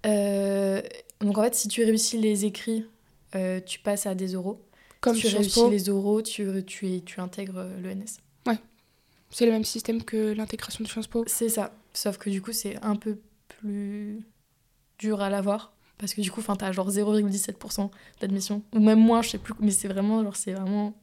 Euh, 0.06 0.80
donc, 1.20 1.38
en 1.38 1.42
fait, 1.42 1.54
si 1.54 1.68
tu 1.68 1.84
réussis 1.84 2.18
les 2.18 2.44
écrits, 2.44 2.86
euh, 3.34 3.60
tu 3.64 3.78
passes 3.78 4.06
à 4.06 4.14
des 4.14 4.34
euros. 4.34 4.60
Comme 5.06 5.16
tu 5.16 5.28
Sciences 5.28 5.40
réussis 5.40 5.60
Po, 5.60 5.70
les 5.70 5.84
euros, 5.84 6.22
tu, 6.22 6.64
tu, 6.64 7.02
tu 7.02 7.20
intègres 7.20 7.58
euh, 7.58 7.80
l'ENS. 7.80 8.20
c'est 9.30 9.46
le 9.46 9.52
même 9.52 9.64
système 9.64 10.02
que 10.02 10.32
l'intégration 10.32 10.84
de 10.84 10.88
Sciences 10.88 11.06
Po. 11.06 11.24
C'est 11.26 11.48
ça. 11.48 11.72
Sauf 11.92 12.18
que 12.18 12.30
du 12.30 12.42
coup, 12.42 12.52
c'est 12.52 12.76
un 12.82 12.96
peu 12.96 13.18
plus 13.48 14.20
dur 14.98 15.22
à 15.22 15.30
l'avoir. 15.30 15.72
Parce 15.98 16.12
que 16.12 16.20
du 16.20 16.30
coup, 16.30 16.42
t'as 16.42 16.72
genre 16.72 16.90
0,17% 16.90 17.90
d'admission. 18.20 18.62
Ou 18.74 18.80
même 18.80 19.00
moins, 19.00 19.22
je 19.22 19.30
sais 19.30 19.38
plus. 19.38 19.54
Mais 19.60 19.70
c'est 19.70 19.88
vraiment, 19.88 20.22
genre, 20.22 20.36
c'est 20.36 20.52
vraiment 20.52 20.94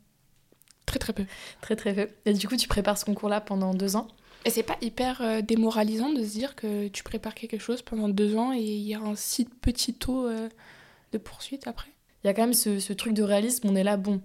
Très 0.85 0.99
très 0.99 1.13
peu. 1.13 1.25
Très 1.61 1.75
très 1.75 1.93
peu. 1.93 2.09
Et 2.25 2.33
du 2.33 2.47
coup, 2.47 2.57
tu 2.57 2.67
prépares 2.67 2.97
ce 2.97 3.05
concours-là 3.05 3.41
pendant 3.41 3.73
deux 3.73 3.95
ans. 3.95 4.07
Et 4.45 4.49
c'est 4.49 4.63
pas 4.63 4.77
hyper 4.81 5.21
euh, 5.21 5.41
démoralisant 5.41 6.11
de 6.11 6.21
se 6.23 6.31
dire 6.31 6.55
que 6.55 6.89
tu 6.89 7.03
prépares 7.03 7.33
quelque 7.33 7.57
chose 7.57 7.81
pendant 7.81 8.09
deux 8.09 8.35
ans 8.35 8.53
et 8.53 8.61
il 8.61 8.81
y 8.81 8.93
a 8.93 8.99
un 8.99 9.15
si 9.15 9.45
petit 9.45 9.93
taux 9.93 10.27
euh, 10.27 10.49
de 11.13 11.17
poursuite 11.17 11.65
après? 11.67 11.89
Il 12.23 12.27
y 12.27 12.29
a 12.29 12.33
quand 12.33 12.43
même 12.43 12.53
ce, 12.53 12.93
truc 12.93 13.13
de 13.13 13.23
réalisme. 13.23 13.67
On 13.69 13.75
est 13.75 13.83
là, 13.83 13.97
bon, 13.97 14.21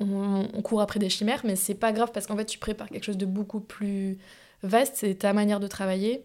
on, 0.00 0.62
court 0.62 0.80
après 0.80 0.98
des 0.98 1.08
chimères, 1.08 1.42
mais 1.44 1.56
c'est 1.56 1.74
pas 1.74 1.92
grave 1.92 2.10
parce 2.12 2.26
qu'en 2.26 2.36
fait, 2.36 2.46
tu 2.46 2.58
prépares 2.58 2.88
quelque 2.88 3.04
chose 3.04 3.18
de 3.18 3.26
beaucoup 3.26 3.60
plus 3.60 4.18
vaste. 4.62 4.96
C'est 4.96 5.14
ta 5.16 5.32
manière 5.32 5.60
de 5.60 5.68
travailler. 5.68 6.24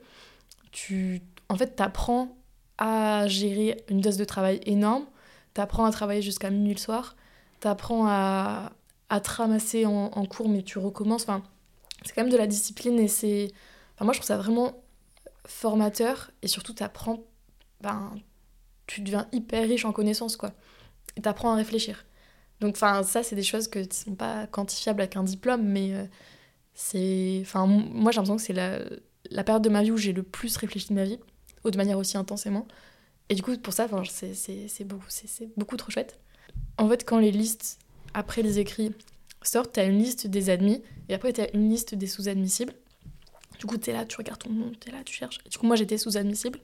Tu, 0.72 1.22
en 1.50 1.56
fait, 1.56 1.76
t'apprends 1.76 2.36
à 2.78 3.28
gérer 3.28 3.84
une 3.90 4.02
dose 4.02 4.18
de 4.18 4.26
travail 4.26 4.60
énorme. 4.66 5.06
T'apprends 5.54 5.86
à 5.86 5.92
travailler 5.92 6.22
jusqu'à 6.24 6.50
minuit 6.50 6.74
le 6.74 6.80
soir. 6.80 7.16
T'apprends 7.60 8.08
à, 8.08 8.72
à 9.10 9.20
te 9.22 9.30
ramasser 9.30 9.86
en, 9.86 10.06
en 10.06 10.26
cours, 10.26 10.50
mais 10.50 10.64
tu 10.64 10.80
recommences. 10.80 11.24
Enfin, 11.24 11.44
c'est 12.04 12.14
quand 12.14 12.24
même 12.24 12.32
de 12.32 12.38
la 12.38 12.48
discipline 12.48 13.00
et 13.00 13.08
c'est. 13.08 13.52
Enfin, 13.96 14.06
moi, 14.06 14.14
je 14.14 14.20
trouve 14.20 14.28
ça 14.28 14.38
vraiment 14.38 14.84
formateur 15.46 16.32
et 16.42 16.48
surtout, 16.48 16.74
t'apprends. 16.74 17.20
Ben, 17.82 18.16
tu 18.88 19.02
deviens 19.02 19.28
hyper 19.32 19.68
riche 19.68 19.86
en 19.86 19.92
connaissances, 19.92 20.38
quoi. 20.38 20.52
Et 21.16 21.22
t'apprends 21.22 21.52
à 21.54 21.56
réfléchir. 21.56 22.06
Donc, 22.60 22.76
enfin, 22.76 23.04
ça, 23.04 23.24
c'est 23.24 23.36
des 23.36 23.44
choses 23.44 23.68
que 23.68 23.80
ne 23.80 23.92
sont 23.92 24.16
pas 24.16 24.48
quantifiables 24.48 25.02
avec 25.02 25.16
un 25.16 25.24
diplôme, 25.24 25.64
mais 25.64 25.94
euh, 25.94 26.06
c'est. 26.74 27.40
Enfin, 27.42 27.66
moi, 27.66 28.12
j'ai 28.12 28.18
l'impression 28.18 28.38
que 28.38 28.42
c'est 28.42 28.54
la, 28.54 28.80
la 29.30 29.44
période 29.44 29.64
de 29.64 29.70
ma 29.70 29.84
vie 29.84 29.92
où 29.92 29.98
j'ai 29.98 30.14
le 30.14 30.24
plus 30.24 30.56
réfléchi 30.58 30.90
de 30.90 30.94
ma 30.94 31.04
vie, 31.04 31.20
ou 31.64 31.72
de 31.72 31.78
manière 31.78 31.98
aussi 31.98 32.18
intensément. 32.18 32.68
Et 33.30 33.36
du 33.36 33.42
coup, 33.42 33.58
pour 33.58 33.74
ça, 33.74 33.88
c'est 34.10 34.86
beaucoup, 34.86 35.06
beaucoup 35.58 35.78
trop 35.78 35.92
chouette. 35.92 36.20
En 36.78 36.88
fait, 36.90 37.06
quand 37.06 37.20
les 37.20 37.32
listes, 37.32 37.80
après 38.14 38.42
les 38.42 38.60
écrits, 38.60 38.92
sortent, 39.42 39.74
t'as 39.74 39.86
une 39.86 39.98
liste 39.98 40.28
des 40.28 40.50
admis, 40.50 40.82
et 41.10 41.14
après, 41.14 41.34
t'as 41.34 41.48
une 41.54 41.70
liste 41.70 41.96
des 41.96 42.08
sous-admissibles. 42.08 42.74
Du 43.60 43.66
coup, 43.66 43.78
t'es 43.78 43.94
là, 43.94 44.06
tu 44.06 44.18
regardes 44.18 44.44
ton 44.44 44.52
nom, 44.52 44.72
t'es 44.80 44.92
là, 44.92 45.04
tu 45.06 45.14
cherches. 45.14 45.44
Du 45.46 45.58
coup, 45.58 45.66
moi, 45.66 45.76
j'étais 45.76 45.98
sous-admissible. 45.98 46.60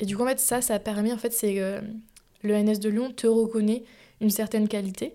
Et 0.00 0.06
du 0.06 0.16
coup, 0.16 0.22
en 0.22 0.26
fait, 0.26 0.40
ça, 0.40 0.60
ça 0.60 0.74
a 0.74 0.78
permis, 0.78 1.12
en 1.12 1.18
fait, 1.18 1.32
c'est 1.32 1.60
euh, 1.60 1.80
le 2.42 2.54
NS 2.54 2.78
de 2.78 2.88
Lyon 2.88 3.12
te 3.12 3.26
reconnaît 3.26 3.84
une 4.20 4.30
certaine 4.30 4.68
qualité. 4.68 5.14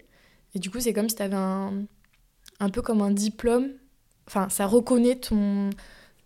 Et 0.55 0.59
du 0.59 0.69
coup, 0.69 0.79
c'est 0.79 0.93
comme 0.93 1.09
si 1.09 1.15
t'avais 1.15 1.35
un, 1.35 1.85
un 2.59 2.69
peu 2.69 2.81
comme 2.81 3.01
un 3.01 3.11
diplôme. 3.11 3.69
Enfin, 4.27 4.49
ça 4.49 4.65
reconnaît 4.65 5.15
ton, 5.15 5.69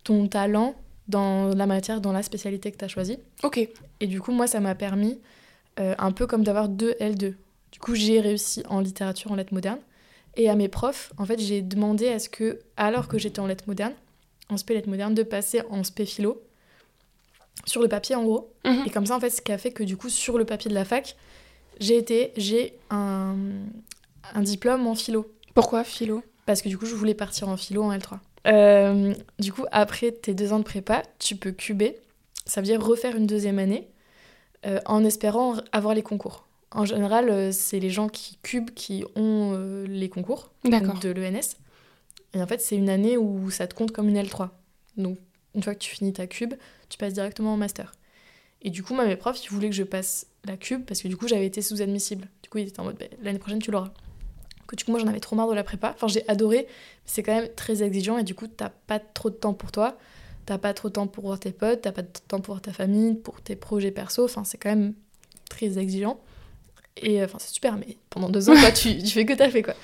ton 0.04 0.28
talent 0.28 0.74
dans 1.08 1.54
la 1.54 1.66
matière, 1.66 2.00
dans 2.00 2.12
la 2.12 2.22
spécialité 2.22 2.70
que 2.70 2.76
t'as 2.76 2.88
choisie. 2.88 3.18
Ok. 3.42 3.68
Et 4.00 4.06
du 4.06 4.20
coup, 4.20 4.32
moi, 4.32 4.46
ça 4.46 4.60
m'a 4.60 4.74
permis 4.74 5.18
euh, 5.80 5.94
un 5.98 6.12
peu 6.12 6.26
comme 6.26 6.44
d'avoir 6.44 6.68
deux 6.68 6.92
L2. 7.00 7.34
Du 7.72 7.78
coup, 7.80 7.94
j'ai 7.94 8.20
réussi 8.20 8.62
en 8.68 8.80
littérature, 8.80 9.32
en 9.32 9.34
lettres 9.34 9.54
modernes. 9.54 9.80
Et 10.36 10.48
à 10.48 10.54
mes 10.54 10.68
profs, 10.68 11.12
en 11.16 11.24
fait, 11.24 11.40
j'ai 11.40 11.62
demandé 11.62 12.08
à 12.08 12.18
ce 12.18 12.28
que, 12.28 12.60
alors 12.76 13.08
que 13.08 13.18
j'étais 13.18 13.40
en 13.40 13.46
lettres 13.46 13.64
modernes, 13.66 13.94
en 14.48 14.56
spé 14.56 14.74
lettres 14.74 14.88
modernes, 14.88 15.14
de 15.14 15.22
passer 15.22 15.62
en 15.70 15.82
spé 15.82 16.06
philo, 16.06 16.42
sur 17.64 17.82
le 17.82 17.88
papier 17.88 18.14
en 18.14 18.24
gros. 18.24 18.52
Mhm. 18.64 18.84
Et 18.86 18.90
comme 18.90 19.06
ça, 19.06 19.16
en 19.16 19.20
fait, 19.20 19.30
ce 19.30 19.40
qui 19.42 19.52
a 19.52 19.58
fait 19.58 19.72
que 19.72 19.82
du 19.82 19.96
coup, 19.96 20.08
sur 20.08 20.38
le 20.38 20.44
papier 20.44 20.68
de 20.68 20.74
la 20.74 20.84
fac, 20.84 21.16
j'ai 21.80 21.96
été, 21.96 22.32
j'ai 22.36 22.78
un, 22.90 23.36
un 24.34 24.42
diplôme 24.42 24.86
en 24.86 24.94
philo. 24.94 25.30
Pourquoi 25.54 25.84
philo 25.84 26.22
Parce 26.46 26.62
que 26.62 26.68
du 26.68 26.78
coup, 26.78 26.86
je 26.86 26.94
voulais 26.94 27.14
partir 27.14 27.48
en 27.48 27.56
philo 27.56 27.82
en 27.82 27.92
L3. 27.92 28.18
Euh, 28.46 29.14
du 29.38 29.52
coup, 29.52 29.64
après 29.72 30.12
tes 30.12 30.34
deux 30.34 30.52
ans 30.52 30.58
de 30.58 30.64
prépa, 30.64 31.02
tu 31.18 31.36
peux 31.36 31.52
cuber. 31.52 31.98
Ça 32.46 32.60
veut 32.60 32.66
dire 32.66 32.82
refaire 32.82 33.16
une 33.16 33.26
deuxième 33.26 33.58
année 33.58 33.88
euh, 34.66 34.80
en 34.86 35.04
espérant 35.04 35.56
avoir 35.72 35.94
les 35.94 36.02
concours. 36.02 36.48
En 36.70 36.84
général, 36.84 37.30
euh, 37.30 37.52
c'est 37.52 37.80
les 37.80 37.90
gens 37.90 38.08
qui 38.08 38.38
cubent 38.42 38.70
qui 38.70 39.04
ont 39.16 39.52
euh, 39.54 39.86
les 39.86 40.08
concours 40.08 40.50
de 40.64 41.10
l'ENS. 41.10 41.56
Et 42.34 42.42
en 42.42 42.46
fait, 42.46 42.60
c'est 42.60 42.76
une 42.76 42.90
année 42.90 43.16
où 43.16 43.50
ça 43.50 43.66
te 43.66 43.74
compte 43.74 43.92
comme 43.92 44.08
une 44.08 44.18
L3. 44.18 44.48
Donc, 44.96 45.18
une 45.58 45.64
fois 45.64 45.74
que 45.74 45.80
tu 45.80 45.90
finis 45.90 46.12
ta 46.12 46.28
cube, 46.28 46.54
tu 46.88 46.98
passes 46.98 47.14
directement 47.14 47.52
en 47.52 47.56
master. 47.56 47.92
Et 48.62 48.70
du 48.70 48.82
coup, 48.84 48.94
moi, 48.94 49.04
mes 49.04 49.16
profs, 49.16 49.44
ils 49.44 49.50
voulaient 49.50 49.68
que 49.68 49.74
je 49.74 49.82
passe 49.82 50.26
la 50.44 50.56
cube 50.56 50.84
parce 50.84 51.02
que 51.02 51.08
du 51.08 51.16
coup, 51.16 51.26
j'avais 51.26 51.46
été 51.46 51.60
sous-admissible. 51.62 52.28
Du 52.42 52.48
coup, 52.48 52.58
ils 52.58 52.68
étaient 52.68 52.80
en 52.80 52.84
mode, 52.84 52.96
bah, 52.96 53.06
l'année 53.22 53.40
prochaine, 53.40 53.58
tu 53.58 53.72
l'auras. 53.72 53.90
Que 54.68 54.76
du 54.76 54.84
coup, 54.84 54.92
moi, 54.92 55.00
j'en 55.00 55.08
avais 55.08 55.18
trop 55.18 55.34
marre 55.34 55.48
de 55.48 55.54
la 55.54 55.64
prépa. 55.64 55.92
Enfin, 55.94 56.06
j'ai 56.06 56.28
adoré, 56.28 56.66
mais 56.66 56.66
c'est 57.06 57.22
quand 57.24 57.34
même 57.34 57.48
très 57.56 57.82
exigeant 57.82 58.18
et 58.18 58.22
du 58.22 58.34
coup, 58.34 58.46
t'as 58.46 58.68
pas 58.68 59.00
trop 59.00 59.30
de 59.30 59.34
temps 59.34 59.54
pour 59.54 59.72
toi. 59.72 59.98
T'as 60.46 60.58
pas 60.58 60.74
trop 60.74 60.88
de 60.88 60.94
temps 60.94 61.08
pour 61.08 61.24
voir 61.24 61.40
tes 61.40 61.52
potes, 61.52 61.82
t'as 61.82 61.92
pas 61.92 62.02
de 62.02 62.08
temps 62.28 62.40
pour 62.40 62.54
voir 62.54 62.62
ta 62.62 62.72
famille, 62.72 63.14
pour 63.14 63.40
tes 63.42 63.56
projets 63.56 63.90
perso. 63.90 64.24
Enfin, 64.24 64.44
c'est 64.44 64.58
quand 64.58 64.70
même 64.70 64.94
très 65.50 65.78
exigeant. 65.78 66.20
Et 66.96 67.20
euh, 67.20 67.24
enfin, 67.24 67.38
c'est 67.40 67.52
super, 67.52 67.76
mais 67.76 67.98
pendant 68.10 68.28
deux 68.28 68.48
ans, 68.48 68.54
quoi, 68.54 68.70
tu, 68.70 68.96
tu 68.98 69.10
fais 69.10 69.26
que 69.26 69.32
t'as 69.34 69.50
fait, 69.50 69.62
quoi. 69.62 69.74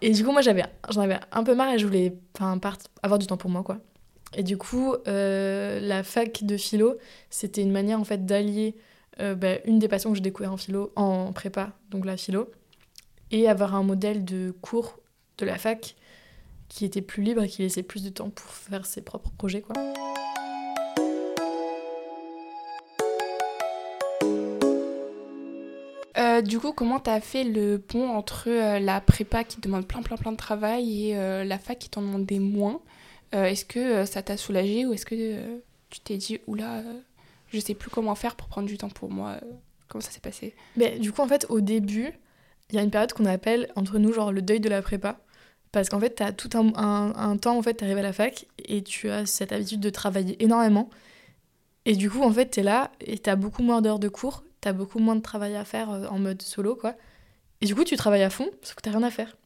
Et 0.00 0.10
du 0.10 0.24
coup, 0.24 0.32
moi, 0.32 0.42
j'avais, 0.42 0.64
j'en 0.90 1.00
avais 1.00 1.18
un 1.32 1.42
peu 1.42 1.54
marre 1.54 1.72
et 1.72 1.78
je 1.78 1.86
voulais 1.86 2.14
enfin, 2.34 2.60
avoir 3.02 3.18
du 3.18 3.26
temps 3.26 3.36
pour 3.36 3.50
moi, 3.50 3.62
quoi. 3.62 3.78
Et 4.34 4.42
du 4.42 4.58
coup, 4.58 4.94
euh, 5.06 5.80
la 5.80 6.02
fac 6.02 6.44
de 6.44 6.56
philo, 6.56 6.98
c'était 7.30 7.62
une 7.62 7.72
manière, 7.72 7.98
en 7.98 8.04
fait, 8.04 8.26
d'allier 8.26 8.76
euh, 9.20 9.34
bah, 9.34 9.56
une 9.64 9.78
des 9.78 9.88
passions 9.88 10.10
que 10.10 10.16
j'ai 10.16 10.22
découvert 10.22 10.52
en 10.52 10.56
philo, 10.56 10.92
en 10.96 11.32
prépa, 11.32 11.72
donc 11.90 12.04
la 12.04 12.16
philo, 12.16 12.50
et 13.30 13.48
avoir 13.48 13.74
un 13.74 13.82
modèle 13.82 14.24
de 14.24 14.54
cours 14.60 14.98
de 15.38 15.46
la 15.46 15.56
fac 15.56 15.96
qui 16.68 16.84
était 16.84 17.00
plus 17.00 17.22
libre 17.22 17.42
et 17.42 17.48
qui 17.48 17.62
laissait 17.62 17.82
plus 17.82 18.04
de 18.04 18.10
temps 18.10 18.28
pour 18.28 18.50
faire 18.50 18.84
ses 18.84 19.00
propres 19.00 19.30
projets, 19.30 19.62
quoi. 19.62 19.74
Euh, 26.18 26.42
du 26.42 26.58
coup, 26.58 26.72
comment 26.72 27.00
tu 27.00 27.10
as 27.10 27.20
fait 27.20 27.44
le 27.44 27.78
pont 27.78 28.10
entre 28.10 28.50
la 28.78 29.00
prépa 29.00 29.44
qui 29.44 29.60
demande 29.60 29.86
plein, 29.86 30.02
plein, 30.02 30.16
plein 30.16 30.32
de 30.32 30.36
travail 30.36 31.10
et 31.10 31.44
la 31.44 31.58
fac 31.58 31.78
qui 31.78 31.88
t'en 31.88 32.02
demandait 32.02 32.40
moins? 32.40 32.82
Est-ce 33.32 33.64
que 33.64 34.04
ça 34.04 34.22
t'a 34.22 34.36
soulagé 34.36 34.86
ou 34.86 34.92
est-ce 34.92 35.06
que 35.06 35.58
tu 35.90 36.00
t'es 36.00 36.16
dit, 36.16 36.38
oula, 36.46 36.82
je 37.48 37.60
sais 37.60 37.74
plus 37.74 37.90
comment 37.90 38.14
faire 38.14 38.36
pour 38.36 38.48
prendre 38.48 38.66
du 38.66 38.78
temps 38.78 38.88
pour 38.88 39.10
moi 39.10 39.38
Comment 39.88 40.02
ça 40.02 40.10
s'est 40.10 40.20
passé? 40.20 40.54
Mais, 40.76 40.98
Du 40.98 41.12
coup, 41.12 41.22
en 41.22 41.28
fait, 41.28 41.46
au 41.48 41.60
début, 41.60 42.10
il 42.70 42.76
y 42.76 42.78
a 42.78 42.82
une 42.82 42.90
période 42.90 43.12
qu'on 43.12 43.26
appelle 43.26 43.68
entre 43.76 43.98
nous, 43.98 44.12
genre 44.12 44.32
le 44.32 44.42
deuil 44.42 44.60
de 44.60 44.68
la 44.68 44.82
prépa. 44.82 45.18
Parce 45.72 45.88
qu'en 45.88 46.00
fait, 46.00 46.16
tu 46.16 46.22
as 46.22 46.32
tout 46.32 46.50
un, 46.54 46.72
un, 46.76 47.36
temps, 47.36 47.58
en 47.58 47.62
fait, 47.62 47.74
tu 47.74 47.84
arrives 47.84 47.98
à 47.98 48.02
la 48.02 48.12
fac 48.12 48.46
et 48.64 48.82
tu 48.82 49.10
as 49.10 49.26
cette 49.26 49.52
habitude 49.52 49.80
de 49.80 49.90
travailler 49.90 50.42
énormément. 50.42 50.88
Et 51.84 51.96
du 51.96 52.10
coup, 52.10 52.22
en 52.22 52.32
fait, 52.32 52.50
tu 52.50 52.60
es 52.60 52.62
là 52.62 52.90
et 53.00 53.18
tu 53.18 53.28
as 53.28 53.36
beaucoup 53.36 53.62
moins 53.62 53.82
d'heures 53.82 53.98
de 53.98 54.08
cours 54.08 54.44
t'as 54.60 54.72
beaucoup 54.72 54.98
moins 54.98 55.16
de 55.16 55.22
travail 55.22 55.56
à 55.56 55.64
faire 55.64 55.90
euh, 55.90 56.06
en 56.06 56.18
mode 56.18 56.42
solo, 56.42 56.74
quoi. 56.74 56.94
Et 57.60 57.66
du 57.66 57.74
coup, 57.74 57.84
tu 57.84 57.96
travailles 57.96 58.22
à 58.22 58.30
fond, 58.30 58.50
sauf 58.62 58.74
que 58.76 58.82
t'as 58.82 58.90
rien 58.90 59.02
à 59.02 59.10
faire. 59.10 59.36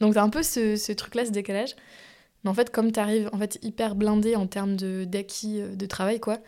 Donc 0.00 0.14
t'as 0.14 0.22
un 0.22 0.30
peu 0.30 0.42
ce, 0.42 0.76
ce 0.76 0.92
truc-là, 0.92 1.26
ce 1.26 1.30
décalage. 1.30 1.76
Mais 2.44 2.50
en 2.50 2.54
fait, 2.54 2.70
comme 2.70 2.92
t'arrives 2.92 3.28
en 3.32 3.38
fait 3.38 3.58
hyper 3.62 3.94
blindé 3.94 4.36
en 4.36 4.46
termes 4.46 4.76
d'acquis 4.76 5.60
de, 5.60 5.74
de, 5.74 5.86
travail, 5.86 6.20
quoi, 6.20 6.38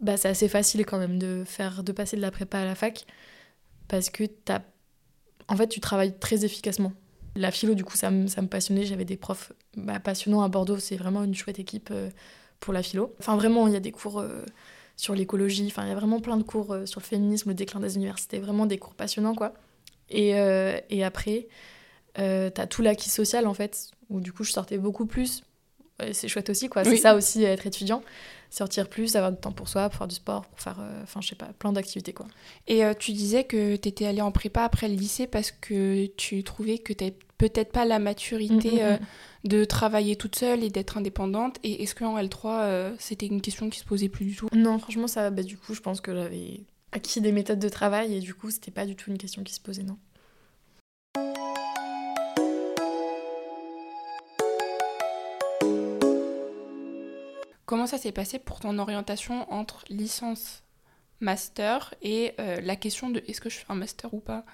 bah 0.00 0.16
c'est 0.16 0.28
assez 0.28 0.48
facile 0.48 0.84
quand 0.84 0.98
même 0.98 1.18
de 1.18 1.44
faire 1.46 1.82
de 1.82 1.92
passer 1.92 2.16
de 2.16 2.22
la 2.22 2.30
prépa 2.30 2.58
à 2.58 2.64
la 2.64 2.74
fac 2.74 3.06
parce 3.88 4.10
que 4.10 4.24
t'as 4.24 4.60
en 5.48 5.56
fait 5.56 5.68
tu 5.68 5.80
travailles 5.80 6.18
très 6.18 6.44
efficacement. 6.44 6.92
La 7.34 7.50
philo, 7.50 7.74
du 7.74 7.84
coup, 7.84 7.96
ça 7.96 8.10
me, 8.10 8.46
passionnait. 8.46 8.84
J'avais 8.84 9.06
des 9.06 9.16
profs 9.16 9.52
bah, 9.76 10.00
passionnants 10.00 10.42
à 10.42 10.48
Bordeaux. 10.48 10.78
C'est 10.78 10.96
vraiment 10.96 11.24
une 11.24 11.34
chouette 11.34 11.58
équipe 11.58 11.88
euh, 11.90 12.10
pour 12.60 12.74
la 12.74 12.82
philo. 12.82 13.14
Enfin, 13.20 13.36
vraiment, 13.36 13.66
il 13.68 13.72
y 13.72 13.76
a 13.76 13.80
des 13.80 13.90
cours 13.90 14.20
euh, 14.20 14.44
sur 14.96 15.14
l'écologie. 15.14 15.66
Enfin, 15.66 15.84
il 15.84 15.88
y 15.88 15.92
a 15.92 15.94
vraiment 15.94 16.20
plein 16.20 16.36
de 16.36 16.42
cours 16.42 16.72
euh, 16.72 16.86
sur 16.86 17.00
le 17.00 17.04
féminisme, 17.04 17.50
le 17.50 17.54
déclin 17.54 17.80
des 17.80 17.96
universités, 17.96 18.38
vraiment 18.38 18.66
des 18.66 18.78
cours 18.78 18.94
passionnants, 18.94 19.34
quoi. 19.34 19.54
Et, 20.10 20.38
euh, 20.38 20.78
et 20.90 21.04
après, 21.04 21.48
euh, 22.18 22.50
t'as 22.50 22.66
tout 22.66 22.82
l'acquis 22.82 23.10
social, 23.10 23.46
en 23.46 23.54
fait, 23.54 23.90
où 24.12 24.20
du 24.20 24.32
coup, 24.32 24.44
je 24.44 24.52
sortais 24.52 24.78
beaucoup 24.78 25.06
plus. 25.06 25.42
c'est 26.12 26.28
chouette 26.28 26.50
aussi, 26.50 26.68
quoi. 26.68 26.84
C'est 26.84 26.96
ça 26.96 27.14
aussi, 27.14 27.44
être 27.44 27.66
étudiant. 27.66 28.02
Sortir 28.50 28.88
plus, 28.88 29.16
avoir 29.16 29.32
du 29.32 29.38
temps 29.38 29.52
pour 29.52 29.68
soi, 29.68 29.88
pour 29.88 29.98
faire 29.98 30.08
du 30.08 30.14
sport, 30.14 30.44
pour 30.46 30.60
faire, 30.60 30.78
enfin, 31.02 31.20
je 31.22 31.28
sais 31.28 31.34
pas, 31.34 31.50
plein 31.58 31.72
d'activités, 31.72 32.12
quoi. 32.12 32.26
Et 32.68 32.82
tu 32.98 33.12
disais 33.12 33.44
que 33.44 33.76
t'étais 33.76 34.06
allée 34.06 34.20
en 34.20 34.32
prépa 34.32 34.64
après 34.64 34.88
le 34.88 34.94
lycée 34.94 35.26
parce 35.26 35.50
que 35.50 36.06
tu 36.16 36.42
trouvais 36.44 36.78
que 36.78 36.92
t'avais 36.92 37.16
peut-être 37.38 37.72
pas 37.72 37.84
la 37.84 37.98
maturité... 37.98 38.84
Mm, 38.84 38.90
mm, 38.90 38.92
mm 38.94 39.06
de 39.44 39.64
travailler 39.64 40.16
toute 40.16 40.36
seule 40.36 40.62
et 40.62 40.70
d'être 40.70 40.96
indépendante. 40.96 41.58
Et 41.62 41.82
est-ce 41.82 41.94
qu'en 41.94 42.18
L3, 42.18 42.46
euh, 42.46 42.94
c'était 42.98 43.26
une 43.26 43.40
question 43.40 43.70
qui 43.70 43.80
se 43.80 43.84
posait 43.84 44.08
plus 44.08 44.24
du 44.24 44.36
tout? 44.36 44.48
Non, 44.52 44.78
franchement, 44.78 45.08
ça, 45.08 45.30
bah, 45.30 45.42
du 45.42 45.56
coup, 45.56 45.74
je 45.74 45.80
pense 45.80 46.00
que 46.00 46.14
j'avais 46.14 46.60
acquis 46.92 47.20
des 47.20 47.32
méthodes 47.32 47.58
de 47.58 47.68
travail 47.68 48.14
et 48.14 48.20
du 48.20 48.34
coup, 48.34 48.50
c'était 48.50 48.70
pas 48.70 48.86
du 48.86 48.94
tout 48.94 49.10
une 49.10 49.18
question 49.18 49.42
qui 49.42 49.54
se 49.54 49.60
posait, 49.60 49.82
non. 49.82 49.98
Comment 57.72 57.86
ça 57.86 57.96
s'est 57.96 58.12
passé 58.12 58.38
pour 58.38 58.60
ton 58.60 58.78
orientation 58.78 59.50
entre 59.50 59.82
licence, 59.88 60.62
master 61.20 61.94
et 62.02 62.32
euh, 62.38 62.60
la 62.60 62.76
question 62.76 63.08
de 63.08 63.22
est-ce 63.26 63.40
que 63.40 63.48
je 63.48 63.56
fais 63.56 63.64
un 63.70 63.74
master 63.74 64.12
ou 64.12 64.20
pas? 64.20 64.44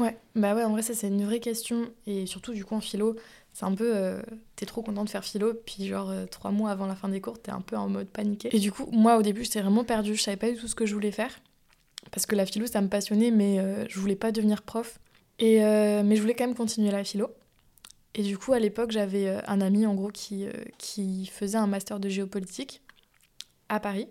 Ouais, 0.00 0.18
bah 0.34 0.56
ouais, 0.56 0.64
en 0.64 0.70
vrai, 0.70 0.82
ça 0.82 0.92
c'est 0.92 1.06
une 1.06 1.24
vraie 1.24 1.38
question. 1.38 1.88
Et 2.08 2.26
surtout, 2.26 2.52
du 2.52 2.64
coup, 2.64 2.74
en 2.74 2.80
philo, 2.80 3.14
c'est 3.52 3.64
un 3.64 3.76
peu. 3.76 3.96
Euh, 3.96 4.20
t'es 4.56 4.66
trop 4.66 4.82
content 4.82 5.04
de 5.04 5.08
faire 5.08 5.24
philo, 5.24 5.54
puis 5.54 5.86
genre 5.86 6.10
euh, 6.10 6.26
trois 6.26 6.50
mois 6.50 6.72
avant 6.72 6.86
la 6.86 6.96
fin 6.96 7.08
des 7.08 7.20
cours, 7.20 7.40
t'es 7.40 7.52
un 7.52 7.60
peu 7.60 7.76
en 7.76 7.88
mode 7.88 8.08
paniqué. 8.08 8.48
Et 8.52 8.58
du 8.58 8.72
coup, 8.72 8.88
moi 8.90 9.18
au 9.18 9.22
début, 9.22 9.44
j'étais 9.44 9.60
vraiment 9.60 9.84
perdue, 9.84 10.16
je 10.16 10.22
savais 10.22 10.36
pas 10.36 10.50
du 10.50 10.56
tout 10.58 10.66
ce 10.66 10.74
que 10.74 10.84
je 10.84 10.94
voulais 10.94 11.12
faire. 11.12 11.38
Parce 12.10 12.26
que 12.26 12.34
la 12.34 12.44
philo, 12.44 12.66
ça 12.66 12.80
me 12.80 12.88
passionnait, 12.88 13.30
mais 13.30 13.86
je 13.88 14.00
voulais 14.00 14.16
pas 14.16 14.32
devenir 14.32 14.62
prof. 14.62 14.98
Et, 15.38 15.60
mais 15.60 16.16
je 16.16 16.20
voulais 16.20 16.34
quand 16.34 16.48
même 16.48 16.56
continuer 16.56 16.90
la 16.90 17.04
philo. 17.04 17.30
Et 18.18 18.22
du 18.22 18.36
coup, 18.36 18.52
à 18.52 18.58
l'époque, 18.58 18.90
j'avais 18.90 19.42
un 19.46 19.62
ami 19.62 19.86
en 19.86 19.94
gros 19.94 20.10
qui, 20.10 20.46
qui 20.76 21.24
faisait 21.24 21.56
un 21.56 21.66
master 21.66 22.00
de 22.00 22.10
géopolitique 22.10 22.82
à 23.70 23.80
Paris. 23.80 24.08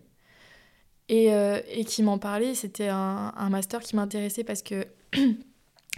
Et, 1.10 1.28
et 1.28 1.86
qui 1.86 2.04
m'en 2.04 2.18
parlait. 2.18 2.56
C'était 2.56 2.88
un, 2.88 3.50
master 3.50 3.82
qui 3.82 3.96
m'intéressait 3.96 4.44
parce 4.44 4.62
que 4.62 4.88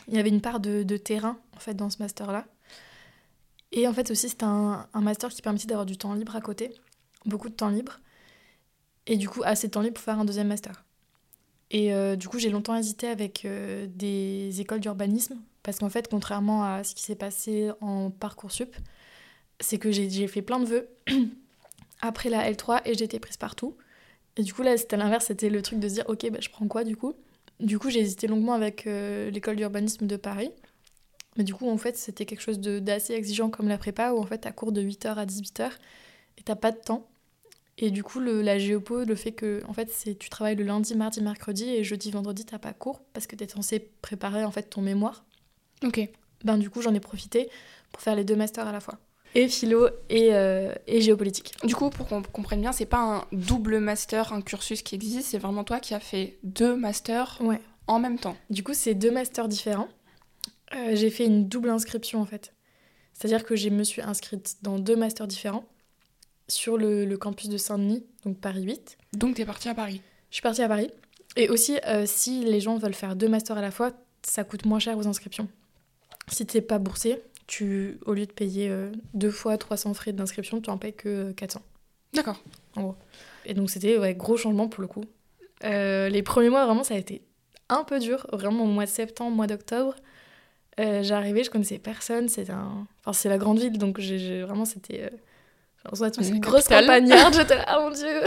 il 0.09 0.15
y 0.15 0.17
avait 0.17 0.29
une 0.29 0.41
part 0.41 0.59
de, 0.59 0.97
terrain 0.97 1.39
en 1.55 1.59
fait 1.59 1.73
dans 1.73 1.89
ce 1.89 1.97
master-là. 1.99 2.45
Et 3.71 3.87
en 3.87 3.93
fait 3.93 4.09
aussi 4.09 4.29
c'était 4.29 4.45
un, 4.45 4.87
un, 4.93 5.01
master 5.01 5.29
qui 5.29 5.41
permettait 5.41 5.67
d'avoir 5.67 5.85
du 5.85 5.97
temps 5.97 6.13
libre 6.13 6.35
à 6.35 6.41
côté, 6.41 6.73
beaucoup 7.25 7.49
de 7.49 7.53
temps 7.53 7.69
libre, 7.69 7.99
et 9.05 9.15
du 9.15 9.29
coup 9.29 9.41
assez 9.43 9.67
de 9.67 9.71
temps 9.71 9.81
libre 9.81 9.95
pour 9.95 10.03
faire 10.03 10.19
un 10.19 10.25
deuxième 10.25 10.47
master. 10.47 10.83
Et 11.69 11.93
euh, 11.93 12.15
du 12.15 12.27
coup 12.27 12.39
j'ai 12.39 12.49
longtemps 12.49 12.75
hésité 12.75 13.07
avec 13.07 13.45
euh, 13.45 13.85
des 13.87 14.59
écoles 14.59 14.79
d'urbanisme, 14.79 15.39
parce 15.63 15.79
qu'en 15.79 15.89
fait 15.89 16.07
contrairement 16.09 16.63
à 16.63 16.83
ce 16.83 16.95
qui 16.95 17.03
s'est 17.03 17.15
passé 17.15 17.71
en 17.81 18.11
Parcoursup, 18.11 18.75
c'est 19.59 19.77
que 19.77 19.91
j'ai 19.91 20.27
fait 20.27 20.41
plein 20.41 20.59
de 20.59 20.65
vœux 20.65 20.89
après 22.01 22.29
la 22.29 22.49
L3 22.51 22.81
et 22.85 22.95
j'ai 22.95 23.05
été 23.05 23.19
prise 23.19 23.37
partout. 23.37 23.75
Et 24.37 24.43
du 24.43 24.53
coup 24.53 24.61
là 24.61 24.77
c'était 24.77 24.97
l'inverse, 24.97 25.25
c'était 25.25 25.49
le 25.49 25.61
truc 25.61 25.79
de 25.79 25.89
se 25.89 25.95
dire 25.95 26.05
ok 26.07 26.29
bah, 26.31 26.39
je 26.41 26.49
prends 26.49 26.67
quoi 26.67 26.83
du 26.83 26.95
coup? 26.95 27.13
Du 27.59 27.79
coup 27.79 27.89
j'ai 27.89 27.99
hésité 27.99 28.27
longuement 28.27 28.53
avec 28.53 28.87
euh, 28.87 29.29
l'école 29.31 29.55
d'urbanisme 29.57 30.07
de 30.07 30.15
Paris. 30.15 30.51
Mais 31.37 31.45
du 31.45 31.53
coup, 31.53 31.69
en 31.69 31.77
fait, 31.77 31.95
c'était 31.95 32.25
quelque 32.25 32.41
chose 32.41 32.59
d'assez 32.59 33.13
exigeant 33.13 33.49
comme 33.49 33.69
la 33.69 33.77
prépa, 33.77 34.11
où 34.11 34.19
en 34.19 34.25
fait, 34.25 34.39
t'as 34.39 34.51
cours 34.51 34.73
de 34.73 34.81
8h 34.81 35.15
à 35.15 35.25
18h 35.25 35.71
et 36.37 36.43
t'as 36.43 36.55
pas 36.55 36.71
de 36.71 36.77
temps. 36.77 37.07
Et 37.77 37.91
du 37.91 38.03
coup, 38.03 38.19
le, 38.19 38.41
la 38.41 38.59
géopo, 38.59 39.05
le 39.05 39.15
fait 39.15 39.31
que 39.31 39.61
en 39.67 39.73
fait, 39.73 39.89
tu 40.19 40.29
travailles 40.29 40.57
le 40.57 40.65
lundi, 40.65 40.95
mardi, 40.95 41.21
mercredi 41.21 41.69
et 41.69 41.83
jeudi, 41.83 42.11
vendredi, 42.11 42.43
t'as 42.43 42.59
pas 42.59 42.73
cours 42.73 43.01
parce 43.13 43.25
que 43.25 43.37
t'es 43.37 43.47
censé 43.47 43.79
préparer 43.79 44.43
en 44.43 44.51
fait 44.51 44.63
ton 44.63 44.81
mémoire. 44.81 45.25
Ok. 45.83 46.09
Ben 46.43 46.57
du 46.57 46.69
coup, 46.69 46.81
j'en 46.81 46.93
ai 46.93 46.99
profité 46.99 47.49
pour 47.91 48.01
faire 48.01 48.15
les 48.15 48.23
deux 48.23 48.35
masters 48.35 48.67
à 48.67 48.71
la 48.71 48.79
fois. 48.79 48.99
Et 49.35 49.47
philo 49.47 49.87
et, 50.09 50.33
euh, 50.33 50.73
et 50.87 51.01
géopolitique. 51.01 51.53
Du 51.63 51.75
coup, 51.75 51.89
pour 51.89 52.07
qu'on 52.07 52.23
comprenne 52.23 52.61
bien, 52.61 52.71
c'est 52.71 52.85
pas 52.85 52.99
un 52.99 53.25
double 53.31 53.79
master, 53.79 54.33
un 54.33 54.41
cursus 54.41 54.81
qui 54.81 54.95
existe, 54.95 55.29
c'est 55.29 55.37
vraiment 55.37 55.63
toi 55.63 55.79
qui 55.79 55.93
as 55.93 55.99
fait 55.99 56.39
deux 56.43 56.75
masters 56.75 57.37
ouais. 57.41 57.61
en 57.85 57.99
même 57.99 58.17
temps. 58.17 58.35
Du 58.49 58.63
coup, 58.63 58.73
c'est 58.73 58.95
deux 58.95 59.11
masters 59.11 59.47
différents. 59.47 59.89
Euh, 60.75 60.95
j'ai 60.95 61.09
fait 61.09 61.25
une 61.25 61.47
double 61.47 61.69
inscription 61.69 62.21
en 62.21 62.25
fait. 62.25 62.53
C'est-à-dire 63.13 63.43
que 63.43 63.55
je 63.55 63.69
me 63.69 63.83
suis 63.83 64.01
inscrite 64.01 64.57
dans 64.61 64.79
deux 64.79 64.95
masters 64.95 65.27
différents 65.27 65.65
sur 66.47 66.77
le, 66.77 67.05
le 67.05 67.17
campus 67.17 67.49
de 67.49 67.57
Saint-Denis, 67.57 68.05
donc 68.25 68.39
Paris 68.39 68.63
8. 68.63 68.97
Donc 69.13 69.35
tu 69.35 69.41
es 69.41 69.45
partie 69.45 69.69
à 69.69 69.75
Paris 69.75 70.01
Je 70.31 70.35
suis 70.35 70.41
partie 70.41 70.63
à 70.63 70.67
Paris. 70.67 70.89
Et 71.35 71.49
aussi, 71.49 71.77
euh, 71.85 72.05
si 72.07 72.43
les 72.43 72.59
gens 72.59 72.77
veulent 72.77 72.93
faire 72.93 73.15
deux 73.15 73.29
masters 73.29 73.57
à 73.57 73.61
la 73.61 73.71
fois, 73.71 73.91
ça 74.23 74.43
coûte 74.43 74.65
moins 74.65 74.79
cher 74.79 74.97
aux 74.97 75.07
inscriptions. 75.07 75.47
Si 76.31 76.45
tu 76.45 76.57
n'es 76.57 76.61
pas 76.61 76.79
boursé, 76.79 77.21
tu, 77.47 77.99
au 78.05 78.13
lieu 78.13 78.25
de 78.25 78.31
payer 78.31 78.69
euh, 78.69 78.91
deux 79.13 79.31
fois 79.31 79.57
300 79.57 79.93
frais 79.93 80.13
d'inscription, 80.13 80.61
tu 80.61 80.69
en 80.69 80.77
payes 80.77 80.93
que 80.93 81.31
400. 81.31 81.61
D'accord. 82.13 82.41
En 82.75 82.81
gros. 82.81 82.95
Et 83.45 83.53
donc 83.53 83.69
c'était 83.69 83.97
ouais, 83.97 84.13
gros 84.13 84.37
changement 84.37 84.67
pour 84.67 84.81
le 84.81 84.87
coup. 84.87 85.03
les 85.63 86.23
premiers 86.23 86.49
mois, 86.49 86.65
vraiment, 86.65 86.83
ça 86.83 86.93
a 86.93 86.97
été 86.97 87.21
un 87.69 87.83
peu 87.83 87.99
dur. 87.99 88.25
Vraiment, 88.33 88.63
au 88.63 88.67
mois 88.67 88.85
de 88.85 88.89
septembre, 88.89 89.35
mois 89.35 89.47
d'octobre. 89.47 89.95
Euh, 90.79 91.03
j'arrivais, 91.03 91.43
je 91.43 91.49
connaissais 91.49 91.77
personne. 91.77 92.29
C'est 92.29 92.49
un... 92.49 92.87
enfin, 93.01 93.13
c'est 93.13 93.29
la 93.29 93.37
grande 93.37 93.59
ville, 93.59 93.77
donc 93.77 93.99
j'ai, 93.99 94.43
vraiment, 94.43 94.65
c'était. 94.65 95.03
Euh... 95.03 96.09
une 96.21 96.39
grosse 96.39 96.67
campagnarde. 96.67 97.33
J'étais 97.33 97.55
là, 97.57 97.79
oh 97.79 97.83
mon 97.83 97.91
dieu 97.91 98.21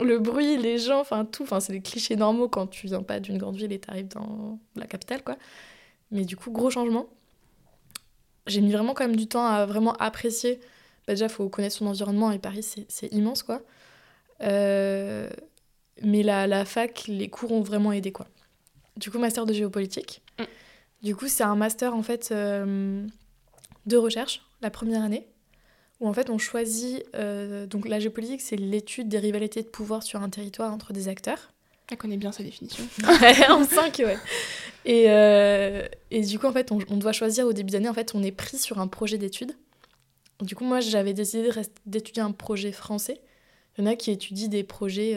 Le 0.00 0.18
bruit, 0.18 0.56
les 0.56 0.78
gens, 0.78 1.00
enfin 1.00 1.24
tout. 1.24 1.42
Enfin, 1.42 1.60
c'est 1.60 1.72
les 1.72 1.80
clichés 1.80 2.16
normaux 2.16 2.48
quand 2.48 2.66
tu 2.66 2.86
viens 2.86 3.02
pas 3.02 3.20
d'une 3.20 3.38
grande 3.38 3.56
ville 3.56 3.72
et 3.72 3.78
t'arrives 3.78 4.08
dans 4.08 4.58
la 4.76 4.86
capitale, 4.86 5.22
quoi. 5.22 5.36
Mais 6.10 6.24
du 6.24 6.36
coup, 6.36 6.50
gros 6.50 6.70
changement. 6.70 7.06
J'ai 8.46 8.60
mis 8.60 8.72
vraiment 8.72 8.94
quand 8.94 9.06
même 9.06 9.16
du 9.16 9.26
temps 9.26 9.46
à 9.46 9.66
vraiment 9.66 9.94
apprécier. 9.94 10.60
Bah, 11.06 11.14
déjà, 11.14 11.26
il 11.26 11.32
faut 11.32 11.48
connaître 11.48 11.76
son 11.76 11.86
environnement 11.86 12.30
et 12.30 12.38
Paris, 12.38 12.66
c'est 12.88 13.12
immense, 13.12 13.42
quoi. 13.42 13.62
Euh, 14.42 15.30
mais 16.02 16.22
la, 16.22 16.46
la 16.46 16.64
fac, 16.64 17.04
les 17.08 17.28
cours 17.28 17.52
ont 17.52 17.62
vraiment 17.62 17.92
aidé, 17.92 18.12
quoi. 18.12 18.26
Du 18.96 19.10
coup, 19.10 19.18
master 19.18 19.46
de 19.46 19.52
géopolitique. 19.52 20.22
Mm. 20.38 20.44
Du 21.02 21.14
coup, 21.14 21.28
c'est 21.28 21.44
un 21.44 21.56
master 21.56 21.94
en 21.94 22.02
fait 22.02 22.30
euh, 22.32 23.06
de 23.86 23.96
recherche, 23.96 24.42
la 24.62 24.70
première 24.70 25.02
année, 25.02 25.28
où 26.00 26.08
en 26.08 26.12
fait 26.12 26.30
on 26.30 26.38
choisit. 26.38 27.04
Euh, 27.14 27.66
donc 27.66 27.86
la 27.86 28.00
géopolitique, 28.00 28.40
c'est 28.40 28.56
l'étude 28.56 29.08
des 29.08 29.18
rivalités 29.18 29.62
de 29.62 29.68
pouvoir 29.68 30.02
sur 30.02 30.22
un 30.22 30.30
territoire 30.30 30.72
entre 30.72 30.92
des 30.92 31.08
acteurs. 31.08 31.52
Elle 31.90 31.98
connaît 31.98 32.16
bien 32.16 32.32
sa 32.32 32.42
définition. 32.42 32.84
en 33.48 33.64
5, 33.64 33.98
ouais. 34.00 34.16
Et, 34.84 35.04
euh, 35.08 35.86
et, 36.10 36.22
du 36.22 36.38
coup, 36.38 36.46
en 36.46 36.52
fait, 36.52 36.72
on, 36.72 36.78
on, 36.88 36.96
doit 36.96 37.12
choisir 37.12 37.46
au 37.46 37.52
début 37.52 37.70
d'année, 37.70 37.88
en 37.88 37.94
fait, 37.94 38.14
on 38.14 38.22
est 38.22 38.32
pris 38.32 38.58
sur 38.58 38.78
un 38.80 38.88
projet 38.88 39.18
d'étude. 39.18 39.52
Du 40.40 40.54
coup, 40.54 40.64
moi, 40.64 40.80
j'avais 40.80 41.14
décidé 41.14 41.50
d'étudier 41.86 42.22
un 42.22 42.32
projet 42.32 42.72
français. 42.72 43.20
Il 43.76 43.84
y 43.84 43.88
en 43.88 43.90
a 43.90 43.96
qui 43.96 44.10
étudient 44.10 44.48
des 44.48 44.64
projets 44.64 45.14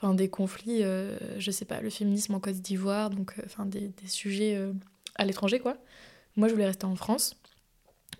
enfin 0.00 0.14
des 0.14 0.28
conflits, 0.28 0.82
euh, 0.82 1.16
je 1.38 1.50
sais 1.50 1.64
pas, 1.64 1.80
le 1.80 1.90
féminisme 1.90 2.34
en 2.34 2.40
Côte 2.40 2.56
d'Ivoire, 2.56 3.10
donc 3.10 3.34
euh, 3.38 3.42
enfin 3.44 3.66
des, 3.66 3.88
des, 3.88 4.06
sujets 4.06 4.54
euh, 4.56 4.72
à 5.16 5.24
l'étranger 5.24 5.58
quoi. 5.58 5.76
Moi 6.36 6.48
je 6.48 6.54
voulais 6.54 6.66
rester 6.66 6.86
en 6.86 6.94
France. 6.94 7.36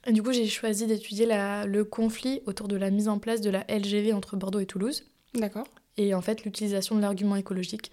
Et 0.07 0.13
du 0.13 0.23
coup 0.23 0.33
j'ai 0.33 0.47
choisi 0.47 0.87
d'étudier 0.87 1.27
le 1.27 1.83
conflit 1.83 2.41
autour 2.47 2.69
de 2.69 2.77
la 2.77 2.91
mise 2.91 3.09
en 3.09 3.19
place 3.19 3.41
de 3.41 3.51
la 3.51 3.65
LGV 3.69 4.13
entre 4.13 4.37
Bordeaux 4.37 4.61
et 4.61 4.67
Toulouse. 4.67 5.05
D'accord. 5.35 5.67
Et 5.99 6.15
en 6.15 6.23
fait 6.23 6.45
l'utilisation 6.45 6.97
de 6.97 7.03
l'argument 7.03 7.37
écologique, 7.37 7.93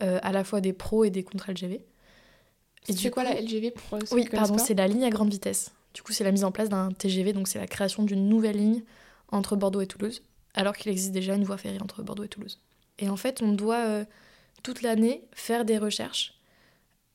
à 0.00 0.30
la 0.30 0.44
fois 0.44 0.60
des 0.60 0.72
pros 0.72 1.04
et 1.04 1.10
des 1.10 1.24
contre-LGV. 1.24 1.80
Et 2.88 2.92
c'est 2.92 3.10
quoi 3.10 3.24
la 3.24 3.40
LGV 3.40 3.72
pour 3.72 3.98
Oui, 4.12 4.28
pardon, 4.30 4.58
c'est 4.58 4.74
la 4.74 4.86
ligne 4.86 5.04
à 5.04 5.10
grande 5.10 5.30
vitesse. 5.30 5.72
Du 5.94 6.02
coup, 6.02 6.12
c'est 6.12 6.24
la 6.24 6.32
mise 6.32 6.44
en 6.44 6.52
place 6.52 6.68
d'un 6.68 6.92
TGV, 6.92 7.32
donc 7.32 7.48
c'est 7.48 7.58
la 7.58 7.66
création 7.66 8.02
d'une 8.02 8.28
nouvelle 8.28 8.56
ligne 8.56 8.82
entre 9.30 9.56
Bordeaux 9.56 9.80
et 9.80 9.86
Toulouse, 9.86 10.22
alors 10.54 10.76
qu'il 10.76 10.90
existe 10.90 11.12
déjà 11.12 11.34
une 11.34 11.44
voie 11.44 11.58
ferrée 11.58 11.80
entre 11.80 12.02
Bordeaux 12.02 12.24
et 12.24 12.28
Toulouse. 12.28 12.60
Et 12.98 13.08
en 13.08 13.16
fait, 13.16 13.42
on 13.42 13.52
doit 13.52 13.84
euh, 13.86 14.04
toute 14.62 14.82
l'année 14.82 15.24
faire 15.32 15.64
des 15.64 15.78
recherches 15.78 16.34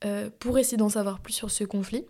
euh, 0.05 0.29
pour 0.39 0.57
essayer 0.57 0.77
d'en 0.77 0.89
savoir 0.89 1.19
plus 1.19 1.33
sur 1.33 1.49
ce 1.49 1.63
conflit 1.63 2.05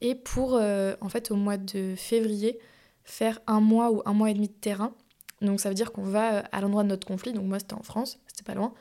et 0.00 0.14
pour, 0.14 0.56
euh, 0.56 0.94
en 1.00 1.08
fait, 1.08 1.30
au 1.30 1.36
mois 1.36 1.56
de 1.56 1.94
février, 1.96 2.58
faire 3.04 3.40
un 3.46 3.60
mois 3.60 3.90
ou 3.92 4.02
un 4.04 4.12
mois 4.12 4.30
et 4.30 4.34
demi 4.34 4.48
de 4.48 4.54
terrain. 4.54 4.94
Donc 5.42 5.60
ça 5.60 5.68
veut 5.68 5.74
dire 5.74 5.92
qu'on 5.92 6.04
va 6.04 6.38
à 6.38 6.60
l'endroit 6.60 6.82
de 6.82 6.88
notre 6.88 7.06
conflit. 7.06 7.32
Donc 7.32 7.44
moi, 7.44 7.58
c'était 7.58 7.74
en 7.74 7.82
France, 7.82 8.18
c'était 8.26 8.44
pas 8.44 8.54
loin. 8.54 8.72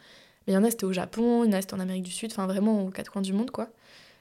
Mais 0.48 0.54
il 0.54 0.56
y 0.56 0.58
en 0.58 0.64
a, 0.64 0.72
c'était 0.72 0.86
au 0.86 0.94
Japon, 0.94 1.44
il 1.44 1.52
y 1.52 1.54
en 1.54 1.58
a, 1.58 1.62
c'était 1.62 1.74
en 1.74 1.80
Amérique 1.80 2.04
du 2.04 2.12
Sud, 2.12 2.32
enfin 2.32 2.48
vraiment 2.48 2.86
aux 2.86 2.90
quatre 2.90 3.12
coins 3.12 3.22
du 3.22 3.34
monde, 3.34 3.52
quoi. 3.52 3.70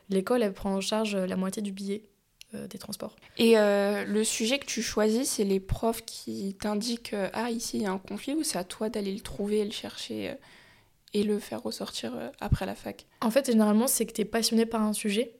L'école, 0.08 0.42
elle 0.42 0.52
prend 0.52 0.74
en 0.74 0.80
charge 0.80 1.16
la 1.16 1.36
moitié 1.36 1.62
du 1.62 1.72
billet 1.72 2.02
des 2.52 2.78
transports. 2.78 3.14
Et 3.38 3.54
le 3.54 4.22
sujet 4.24 4.58
que 4.58 4.66
tu 4.66 4.82
choisis, 4.82 5.30
c'est 5.30 5.44
les 5.44 5.60
profs 5.60 6.04
qui 6.04 6.56
t'indiquent 6.60 7.14
Ah, 7.32 7.50
ici, 7.50 7.76
il 7.76 7.82
y 7.84 7.86
a 7.86 7.92
un 7.92 7.98
conflit, 7.98 8.34
ou 8.34 8.42
c'est 8.42 8.58
à 8.58 8.64
toi 8.64 8.88
d'aller 8.88 9.14
le 9.14 9.20
trouver 9.20 9.64
le 9.64 9.70
chercher 9.70 10.36
et 11.12 11.22
le 11.22 11.38
faire 11.38 11.62
ressortir 11.62 12.14
euh, 12.14 12.28
après 12.40 12.66
la 12.66 12.74
fac? 12.74 13.06
En 13.20 13.30
fait, 13.30 13.46
généralement, 13.46 13.86
c'est 13.86 14.06
que 14.06 14.12
tu 14.12 14.20
es 14.20 14.24
passionné 14.24 14.66
par 14.66 14.82
un 14.82 14.92
sujet 14.92 15.32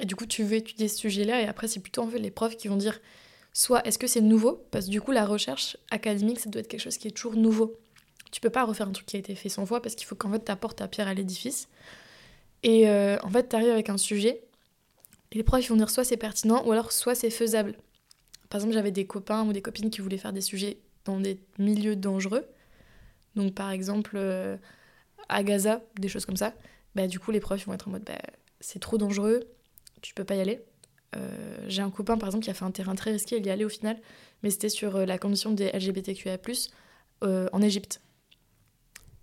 et 0.00 0.06
du 0.06 0.16
coup, 0.16 0.26
tu 0.26 0.42
veux 0.42 0.56
étudier 0.56 0.88
ce 0.88 0.98
sujet-là 0.98 1.40
et 1.40 1.46
après, 1.46 1.68
c'est 1.68 1.80
plutôt 1.80 2.02
en 2.02 2.08
fait 2.08 2.18
les 2.18 2.30
profs 2.30 2.56
qui 2.56 2.68
vont 2.68 2.76
dire 2.76 3.00
soit 3.54 3.86
est-ce 3.86 3.98
que 3.98 4.06
c'est 4.06 4.20
nouveau? 4.20 4.66
Parce 4.70 4.86
que 4.86 4.90
du 4.90 5.00
coup, 5.00 5.12
la 5.12 5.24
recherche 5.24 5.78
académique, 5.90 6.40
ça 6.40 6.50
doit 6.50 6.60
être 6.60 6.68
quelque 6.68 6.80
chose 6.80 6.98
qui 6.98 7.08
est 7.08 7.12
toujours 7.12 7.36
nouveau. 7.36 7.78
Tu 8.30 8.40
peux 8.40 8.50
pas 8.50 8.64
refaire 8.64 8.88
un 8.88 8.92
truc 8.92 9.06
qui 9.06 9.16
a 9.16 9.20
été 9.20 9.34
fait 9.34 9.48
100 9.48 9.64
fois 9.64 9.80
parce 9.80 9.94
qu'il 9.94 10.06
faut 10.06 10.16
qu'en 10.16 10.30
fait, 10.30 10.44
tu 10.44 10.52
apportes 10.52 10.78
ta 10.78 10.88
pierre 10.88 11.08
à 11.08 11.14
l'édifice. 11.14 11.68
Et 12.64 12.88
euh, 12.88 13.16
en 13.22 13.30
fait, 13.30 13.48
tu 13.48 13.56
arrives 13.56 13.70
avec 13.70 13.88
un 13.88 13.96
sujet 13.96 14.42
et 15.30 15.36
les 15.36 15.44
profs 15.44 15.68
vont 15.68 15.76
dire 15.76 15.90
soit 15.90 16.04
c'est 16.04 16.16
pertinent 16.16 16.64
ou 16.66 16.72
alors 16.72 16.92
soit 16.92 17.14
c'est 17.14 17.30
faisable. 17.30 17.76
Par 18.50 18.58
exemple, 18.58 18.74
j'avais 18.74 18.90
des 18.90 19.06
copains 19.06 19.46
ou 19.46 19.52
des 19.52 19.62
copines 19.62 19.90
qui 19.90 20.00
voulaient 20.00 20.18
faire 20.18 20.32
des 20.32 20.40
sujets 20.40 20.78
dans 21.04 21.20
des 21.20 21.40
milieux 21.58 21.96
dangereux. 21.96 22.44
Donc, 23.36 23.54
par 23.54 23.70
exemple, 23.70 24.12
euh, 24.16 24.56
à 25.28 25.42
Gaza, 25.42 25.82
des 25.98 26.08
choses 26.08 26.26
comme 26.26 26.36
ça, 26.36 26.54
bah, 26.94 27.06
du 27.06 27.18
coup, 27.18 27.30
les 27.30 27.40
profs 27.40 27.66
vont 27.66 27.74
être 27.74 27.88
en 27.88 27.92
mode 27.92 28.04
bah, 28.04 28.18
c'est 28.60 28.78
trop 28.78 28.98
dangereux, 28.98 29.40
tu 30.02 30.14
peux 30.14 30.24
pas 30.24 30.36
y 30.36 30.40
aller. 30.40 30.64
Euh, 31.16 31.64
j'ai 31.68 31.82
un 31.82 31.90
copain, 31.90 32.16
par 32.18 32.28
exemple, 32.28 32.44
qui 32.44 32.50
a 32.50 32.54
fait 32.54 32.64
un 32.64 32.70
terrain 32.70 32.94
très 32.94 33.12
risqué, 33.12 33.36
il 33.36 33.46
y 33.46 33.50
allait 33.50 33.64
au 33.64 33.68
final, 33.68 33.98
mais 34.42 34.50
c'était 34.50 34.68
sur 34.68 34.96
euh, 34.96 35.06
la 35.06 35.18
condition 35.18 35.52
des 35.52 35.70
LGBTQIA, 35.72 36.38
euh, 37.22 37.48
en 37.52 37.62
Égypte. 37.62 38.00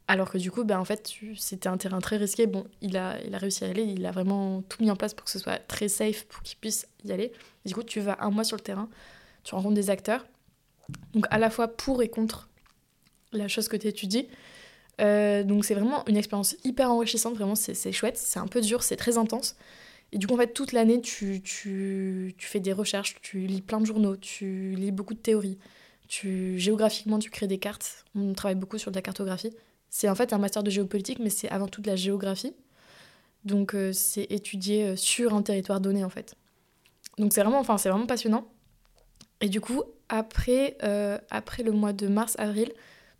Alors 0.07 0.29
que 0.29 0.37
du 0.37 0.51
coup, 0.51 0.63
bah, 0.63 0.79
en 0.79 0.85
fait, 0.85 1.13
c'était 1.37 1.69
un 1.69 1.77
terrain 1.77 1.99
très 1.99 2.17
risqué. 2.17 2.47
Bon, 2.47 2.65
il 2.81 2.97
a, 2.97 3.21
il 3.23 3.33
a 3.33 3.37
réussi 3.37 3.63
à 3.63 3.67
y 3.67 3.71
aller, 3.71 3.83
il 3.83 4.05
a 4.05 4.11
vraiment 4.11 4.61
tout 4.63 4.81
mis 4.83 4.91
en 4.91 4.95
place 4.95 5.13
pour 5.13 5.25
que 5.25 5.31
ce 5.31 5.39
soit 5.39 5.59
très 5.67 5.87
safe, 5.87 6.25
pour 6.25 6.43
qu'il 6.43 6.57
puisse 6.57 6.87
y 7.05 7.11
aller. 7.11 7.31
Du 7.65 7.73
coup, 7.73 7.83
tu 7.83 7.99
vas 8.01 8.17
un 8.19 8.29
mois 8.29 8.43
sur 8.43 8.57
le 8.57 8.61
terrain, 8.61 8.89
tu 9.43 9.55
rencontres 9.55 9.75
des 9.75 9.89
acteurs, 9.89 10.25
donc 11.13 11.25
à 11.29 11.39
la 11.39 11.49
fois 11.49 11.69
pour 11.69 12.01
et 12.01 12.09
contre 12.09 12.49
la 13.31 13.47
chose 13.47 13.69
que 13.69 13.77
tu 13.77 13.87
étudies. 13.87 14.27
Donc 14.99 15.65
c'est 15.65 15.73
vraiment 15.73 16.05
une 16.07 16.17
expérience 16.17 16.55
hyper 16.63 16.91
enrichissante, 16.91 17.35
vraiment 17.35 17.55
c'est 17.55 17.91
chouette, 17.91 18.17
c'est 18.17 18.39
un 18.39 18.47
peu 18.47 18.61
dur, 18.61 18.83
c'est 18.83 18.97
très 18.97 19.17
intense. 19.17 19.55
Et 20.11 20.17
du 20.17 20.27
coup 20.27 20.33
en 20.33 20.37
fait 20.37 20.53
toute 20.53 20.71
l'année 20.73 21.01
tu, 21.01 21.41
tu, 21.41 22.35
tu, 22.37 22.47
fais 22.47 22.59
des 22.59 22.73
recherches, 22.73 23.15
tu 23.21 23.39
lis 23.47 23.61
plein 23.61 23.79
de 23.79 23.85
journaux, 23.85 24.17
tu 24.17 24.75
lis 24.75 24.91
beaucoup 24.91 25.13
de 25.13 25.19
théories, 25.19 25.57
tu, 26.07 26.59
géographiquement 26.59 27.19
tu 27.19 27.29
crées 27.29 27.47
des 27.47 27.59
cartes, 27.59 28.05
on 28.15 28.33
travaille 28.33 28.55
beaucoup 28.55 28.77
sur 28.77 28.91
de 28.91 28.95
la 28.95 29.01
cartographie. 29.01 29.51
C'est 29.89 30.09
en 30.09 30.15
fait 30.15 30.33
un 30.33 30.37
master 30.37 30.63
de 30.63 30.69
géopolitique 30.69 31.19
mais 31.19 31.29
c'est 31.29 31.49
avant 31.49 31.67
tout 31.67 31.81
de 31.81 31.87
la 31.87 31.95
géographie. 31.95 32.53
Donc 33.45 33.73
euh, 33.73 33.93
c'est 33.93 34.23
étudier 34.29 34.83
euh, 34.83 34.95
sur 34.95 35.33
un 35.33 35.41
territoire 35.41 35.81
donné 35.81 36.03
en 36.03 36.09
fait. 36.09 36.35
Donc 37.17 37.33
c'est 37.33 37.41
vraiment, 37.41 37.59
enfin, 37.59 37.77
c'est 37.77 37.89
vraiment 37.89 38.07
passionnant. 38.07 38.47
Et 39.41 39.49
du 39.49 39.61
coup 39.61 39.83
après, 40.09 40.77
après 41.29 41.63
le 41.63 41.71
mois 41.71 41.93
de 41.93 42.07
mars-avril, 42.07 42.73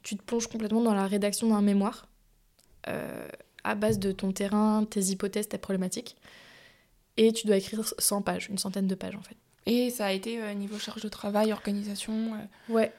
tu 0.04 0.18
te 0.18 0.24
plonges 0.24 0.48
complètement 0.48 0.82
dans 0.82 0.94
la 0.94 1.08
rédaction 1.08 1.50
d'un 1.50 1.62
mémoire 1.62 2.08
euh, 2.88 3.28
à 3.64 3.76
base 3.76 4.00
de 4.00 4.12
ton 4.12 4.32
terrain, 4.32 4.86
tes 4.90 5.02
hypothèses, 5.02 5.48
tes 5.48 5.58
problématiques. 5.58 6.16
Et 7.18 7.34
tu 7.34 7.48
dois 7.48 7.58
écrire 7.58 7.84
100 7.98 8.22
pages, 8.22 8.48
une 8.50 8.58
centaine 8.58 8.88
de 8.88 8.96
pages 8.96 9.16
en 9.16 9.22
fait. 9.22 9.36
Et 9.66 9.90
ça 9.90 10.08
a 10.08 10.12
été 10.12 10.42
euh, 10.42 10.54
niveau 10.54 10.80
charge 10.80 11.02
de 11.02 11.10
travail, 11.10 11.52
organisation 11.52 12.34
euh, 12.34 12.74
Ouais. 12.74 12.94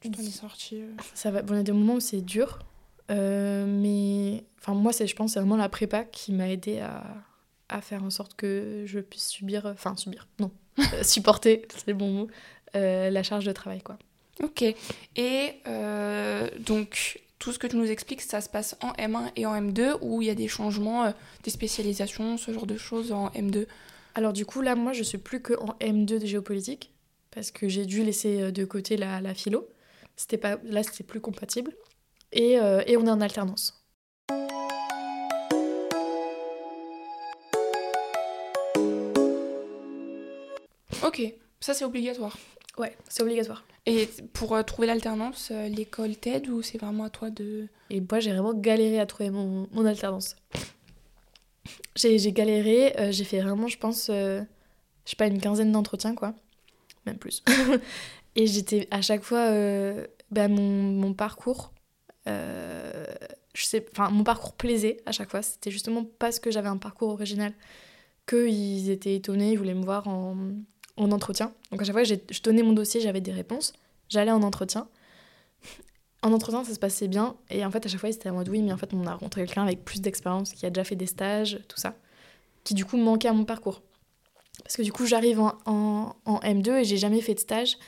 Tu 0.00 0.10
t'en 0.10 0.22
es 0.22 0.30
sorti 0.30 0.82
Ça 1.14 1.30
va. 1.30 1.42
Bon, 1.42 1.54
il 1.54 1.58
y 1.58 1.60
a 1.60 1.62
des 1.62 1.72
moments 1.72 1.94
où 1.94 2.00
c'est 2.00 2.22
dur. 2.22 2.58
mais 3.08 4.44
enfin, 4.58 4.74
moi, 4.74 4.92
je 4.92 5.14
pense 5.14 5.32
c'est 5.34 5.40
vraiment 5.40 5.56
la 5.56 5.68
prépa 5.68 6.04
qui 6.04 6.32
m'a 6.32 6.48
aidé 6.48 6.78
à, 6.78 7.04
à, 7.68 7.80
faire 7.82 8.02
en 8.02 8.10
sorte 8.10 8.34
que 8.34 8.84
je 8.86 8.98
puisse 8.98 9.28
subir. 9.28 9.66
Enfin, 9.66 9.94
subir, 9.96 10.26
non. 10.38 10.50
supporter, 11.02 11.66
c'est 11.76 11.88
le 11.88 11.94
bon 11.94 12.10
mot. 12.10 12.28
la 12.74 13.22
charge 13.22 13.44
de 13.44 13.52
travail, 13.52 13.82
quoi. 13.82 13.98
Ok. 14.42 14.62
Et 15.16 15.54
euh, 15.66 16.48
donc, 16.58 17.20
tout 17.40 17.52
ce 17.52 17.58
que 17.58 17.66
tu 17.66 17.76
nous 17.76 17.90
expliques, 17.90 18.20
ça 18.20 18.40
se 18.40 18.48
passe 18.48 18.76
en 18.82 18.92
M1 18.92 19.32
et 19.34 19.46
en 19.46 19.54
M2, 19.54 19.96
où 20.02 20.22
il 20.22 20.28
y 20.28 20.30
a 20.30 20.34
des 20.34 20.46
changements, 20.46 21.06
euh, 21.06 21.10
des 21.42 21.50
spécialisations, 21.50 22.36
ce 22.36 22.52
genre 22.52 22.66
de 22.66 22.76
choses 22.76 23.12
en 23.12 23.30
M2 23.30 23.66
Alors 24.14 24.34
du 24.34 24.44
coup, 24.44 24.60
là, 24.60 24.76
moi, 24.76 24.92
je 24.92 25.02
suis 25.02 25.18
plus 25.18 25.40
que 25.40 25.54
en 25.54 25.72
M2 25.80 26.20
de 26.20 26.26
géopolitique, 26.26 26.92
parce 27.30 27.50
que 27.50 27.66
j'ai 27.68 27.86
dû 27.86 28.04
laisser 28.04 28.42
euh, 28.42 28.50
de 28.52 28.64
côté 28.66 28.98
la, 28.98 29.22
la 29.22 29.32
philo. 29.32 29.66
C'était 30.16 30.36
pas, 30.36 30.58
là, 30.64 30.82
c'était 30.82 31.02
plus 31.02 31.20
compatible. 31.20 31.72
Et, 32.32 32.52
et 32.52 32.96
on 32.96 33.06
est 33.06 33.10
en 33.10 33.20
alternance. 33.20 33.82
Ok, 41.02 41.22
ça 41.58 41.74
c'est 41.74 41.84
obligatoire. 41.84 42.36
Ouais, 42.80 42.96
c'est 43.10 43.22
obligatoire. 43.22 43.62
Et 43.84 44.08
pour 44.32 44.56
euh, 44.56 44.62
trouver 44.62 44.86
l'alternance, 44.86 45.50
euh, 45.52 45.68
l'école 45.68 46.16
t'aide 46.16 46.48
ou 46.48 46.62
c'est 46.62 46.78
vraiment 46.78 47.04
à 47.04 47.10
toi 47.10 47.28
de... 47.28 47.68
Et 47.90 48.00
moi, 48.00 48.20
j'ai 48.20 48.32
vraiment 48.32 48.54
galéré 48.54 48.98
à 48.98 49.04
trouver 49.04 49.28
mon, 49.28 49.68
mon 49.72 49.84
alternance. 49.84 50.36
J'ai 51.94 52.32
galéré, 52.32 52.98
euh, 52.98 53.12
j'ai 53.12 53.24
fait 53.24 53.40
vraiment, 53.40 53.68
je 53.68 53.76
pense, 53.76 54.06
je 54.06 54.44
sais 55.04 55.16
pas, 55.16 55.26
une 55.26 55.40
quinzaine 55.40 55.72
d'entretiens, 55.72 56.14
quoi. 56.14 56.34
Même 57.04 57.18
plus. 57.18 57.42
Et 58.36 58.46
j'étais 58.46 58.88
à 58.90 59.02
chaque 59.02 59.24
fois, 59.24 59.50
bah, 60.30 60.48
mon, 60.48 60.62
mon, 60.62 61.12
parcours, 61.12 61.72
je 62.26 63.12
sais, 63.54 63.84
enfin, 63.92 64.08
mon 64.08 64.24
parcours 64.24 64.54
plaisait 64.54 65.02
à 65.04 65.12
chaque 65.12 65.30
fois. 65.30 65.42
C'était 65.42 65.70
justement 65.70 66.06
parce 66.18 66.38
que 66.38 66.50
j'avais 66.50 66.68
un 66.68 66.78
parcours 66.78 67.10
original 67.10 67.52
qu'ils 68.26 68.88
étaient 68.88 69.16
étonnés, 69.16 69.52
ils 69.52 69.58
voulaient 69.58 69.74
me 69.74 69.84
voir 69.84 70.08
en 70.08 70.36
en 71.00 71.10
entretien. 71.12 71.52
Donc 71.70 71.80
à 71.80 71.84
chaque 71.84 71.94
fois, 71.94 72.04
je 72.04 72.42
donnais 72.42 72.62
mon 72.62 72.72
dossier, 72.72 73.00
j'avais 73.00 73.20
des 73.20 73.32
réponses. 73.32 73.72
J'allais 74.08 74.30
en 74.30 74.42
entretien. 74.42 74.86
En 76.22 76.32
entretien, 76.32 76.62
ça 76.64 76.74
se 76.74 76.78
passait 76.78 77.08
bien. 77.08 77.36
Et 77.48 77.64
en 77.64 77.70
fait, 77.70 77.86
à 77.86 77.88
chaque 77.88 78.00
fois, 78.00 78.10
ils 78.10 78.14
étaient 78.14 78.28
en 78.28 78.34
mode 78.34 78.48
oui, 78.48 78.60
mais 78.60 78.72
en 78.72 78.76
fait, 78.76 78.92
on 78.92 79.06
a 79.06 79.12
rencontré 79.12 79.46
quelqu'un 79.46 79.62
avec 79.62 79.84
plus 79.84 80.02
d'expérience, 80.02 80.52
qui 80.52 80.66
a 80.66 80.70
déjà 80.70 80.84
fait 80.84 80.96
des 80.96 81.06
stages, 81.06 81.60
tout 81.68 81.78
ça, 81.78 81.94
qui 82.64 82.74
du 82.74 82.84
coup 82.84 82.98
manquait 82.98 83.28
à 83.28 83.32
mon 83.32 83.44
parcours. 83.44 83.80
Parce 84.62 84.76
que 84.76 84.82
du 84.82 84.92
coup, 84.92 85.06
j'arrive 85.06 85.40
en, 85.40 86.14
M2 86.26 86.80
et 86.80 86.84
j'ai 86.84 86.98
jamais 86.98 87.22
fait 87.22 87.34
de 87.34 87.40
stage. 87.40 87.78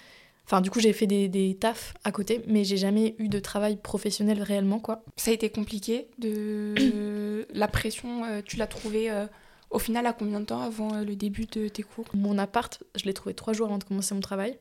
Enfin, 0.46 0.62
du 0.62 0.70
coup, 0.70 0.80
j'ai 0.80 0.94
fait 0.94 1.06
des, 1.06 1.28
des 1.28 1.54
tafs 1.54 1.92
à 2.04 2.10
côté, 2.10 2.42
mais 2.46 2.64
j'ai 2.64 2.78
jamais 2.78 3.14
eu 3.18 3.28
de 3.28 3.38
travail 3.38 3.76
professionnel 3.76 4.42
réellement, 4.42 4.80
quoi. 4.80 5.02
Ça 5.16 5.30
a 5.30 5.34
été 5.34 5.50
compliqué 5.50 6.08
de. 6.18 7.46
La 7.54 7.68
pression, 7.68 8.24
euh, 8.24 8.40
tu 8.42 8.56
l'as 8.56 8.66
trouvée 8.66 9.10
euh, 9.10 9.26
au 9.72 9.78
final, 9.78 10.06
à 10.06 10.12
combien 10.12 10.38
de 10.40 10.44
temps 10.44 10.60
avant 10.60 10.94
euh, 10.94 11.04
le 11.04 11.16
début 11.16 11.46
de 11.46 11.66
tes 11.68 11.82
cours? 11.82 12.04
Mon 12.14 12.38
appart, 12.38 12.82
je 12.94 13.04
l'ai 13.04 13.14
trouvé 13.14 13.34
trois 13.34 13.54
jours 13.54 13.66
avant 13.66 13.78
de 13.78 13.84
commencer 13.84 14.14
mon 14.14 14.20
travail. 14.20 14.58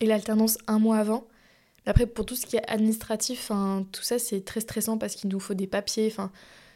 Et 0.00 0.06
l'alternance 0.06 0.58
un 0.66 0.78
mois 0.78 0.98
avant. 0.98 1.26
Après, 1.86 2.06
pour 2.06 2.26
tout 2.26 2.36
ce 2.36 2.44
qui 2.44 2.56
est 2.56 2.68
administratif, 2.68 3.50
tout 3.92 4.02
ça, 4.02 4.18
c'est 4.18 4.44
très 4.44 4.60
stressant 4.60 4.98
parce 4.98 5.14
qu'il 5.14 5.30
nous 5.30 5.40
faut 5.40 5.54
des 5.54 5.66
papiers. 5.66 6.12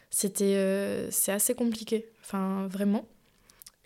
c'était, 0.09 0.55
euh, 0.55 1.11
c'est 1.11 1.31
assez 1.31 1.53
compliqué. 1.53 2.09
Enfin, 2.21 2.67
vraiment. 2.67 3.05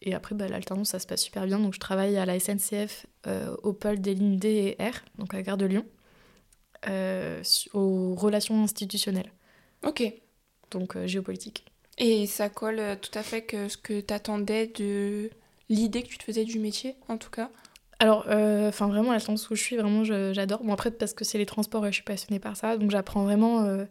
Et 0.02 0.14
après, 0.14 0.36
bah, 0.36 0.48
l'alternance, 0.48 0.90
ça 0.90 1.00
se 1.00 1.08
passe 1.08 1.22
super 1.22 1.46
bien. 1.46 1.60
Donc, 1.60 1.74
je 1.74 1.80
travaille 1.80 2.18
à 2.18 2.26
la 2.26 2.40
SNCF 2.40 3.08
euh, 3.26 3.56
au 3.64 3.74
pôle 3.74 4.00
des 4.00 4.14
lignes 4.14 4.38
D 4.38 4.76
et 4.80 4.84
R, 4.84 4.94
donc 5.18 5.34
à 5.34 5.38
la 5.38 5.44
gare 5.44 5.58
de 5.58 5.66
Lyon, 5.66 5.86
aux 7.74 8.16
relations 8.16 8.64
institutionnelles. 8.64 9.34
Ok. 9.84 10.04
Donc, 10.72 10.98
géopolitique. 11.06 11.66
Et 11.98 12.28
ça 12.28 12.50
colle 12.50 12.80
euh, 12.80 12.96
tout 12.96 13.18
à 13.18 13.24
fait 13.24 13.42
que 13.42 13.70
ce 13.70 13.78
que 13.78 14.00
tu 14.00 14.14
attendais 14.14 14.68
de 14.68 15.30
l'idée 15.70 16.04
que 16.04 16.08
tu 16.08 16.18
te 16.18 16.24
faisais 16.24 16.44
du 16.44 16.60
métier, 16.60 16.96
en 17.08 17.18
tout 17.18 17.30
cas 17.30 17.50
alors, 18.00 18.26
euh, 18.30 18.70
enfin 18.70 18.88
vraiment, 18.88 19.12
la 19.12 19.18
chance 19.18 19.50
où 19.50 19.56
je 19.56 19.64
suis, 19.64 19.76
vraiment, 19.76 20.04
j'adore. 20.04 20.64
Bon, 20.64 20.72
après, 20.72 20.92
parce 20.92 21.16
que 21.16 21.26
c'est 21.26 21.40
les 21.40 21.48
transports 21.48 21.84
et 21.88 21.90
je 21.90 21.96
suis 21.96 22.04
passionnée 22.04 22.40
par 22.40 22.56
ça, 22.56 22.78
donc 22.78 22.92
j'apprends 22.92 23.24
vraiment 23.24 23.64
euh, 23.64 23.86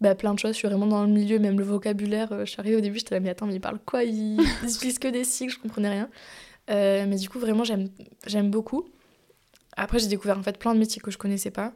bah, 0.00 0.14
plein 0.14 0.34
de 0.34 0.38
choses. 0.38 0.52
Je 0.52 0.58
suis 0.58 0.68
vraiment 0.68 0.86
dans 0.86 1.02
le 1.02 1.10
milieu, 1.10 1.40
même 1.40 1.58
le 1.58 1.64
vocabulaire. 1.64 2.28
je 2.30 2.44
suis 2.44 2.60
arrivée 2.60 2.76
au 2.76 2.80
début, 2.80 3.00
j'étais 3.00 3.16
là, 3.16 3.20
mais 3.20 3.30
attends, 3.30 3.46
mais 3.46 3.54
il 3.56 3.60
parle 3.60 3.80
quoi? 3.84 4.04
Il, 4.04 4.40
il 4.84 4.98
que 5.00 5.08
des 5.08 5.24
cycles, 5.24 5.52
je 5.52 5.58
comprenais 5.58 5.88
rien. 5.88 6.08
mais 6.68 7.16
du 7.16 7.28
coup, 7.28 7.40
vraiment, 7.40 7.64
j'aime 7.64 8.50
beaucoup. 8.52 8.88
Après, 9.76 9.98
j'ai 9.98 10.06
découvert 10.06 10.38
en 10.38 10.44
fait 10.44 10.56
plein 10.56 10.72
de 10.72 10.78
métiers 10.78 11.02
que 11.02 11.10
je 11.10 11.18
connaissais 11.18 11.50
pas. 11.50 11.72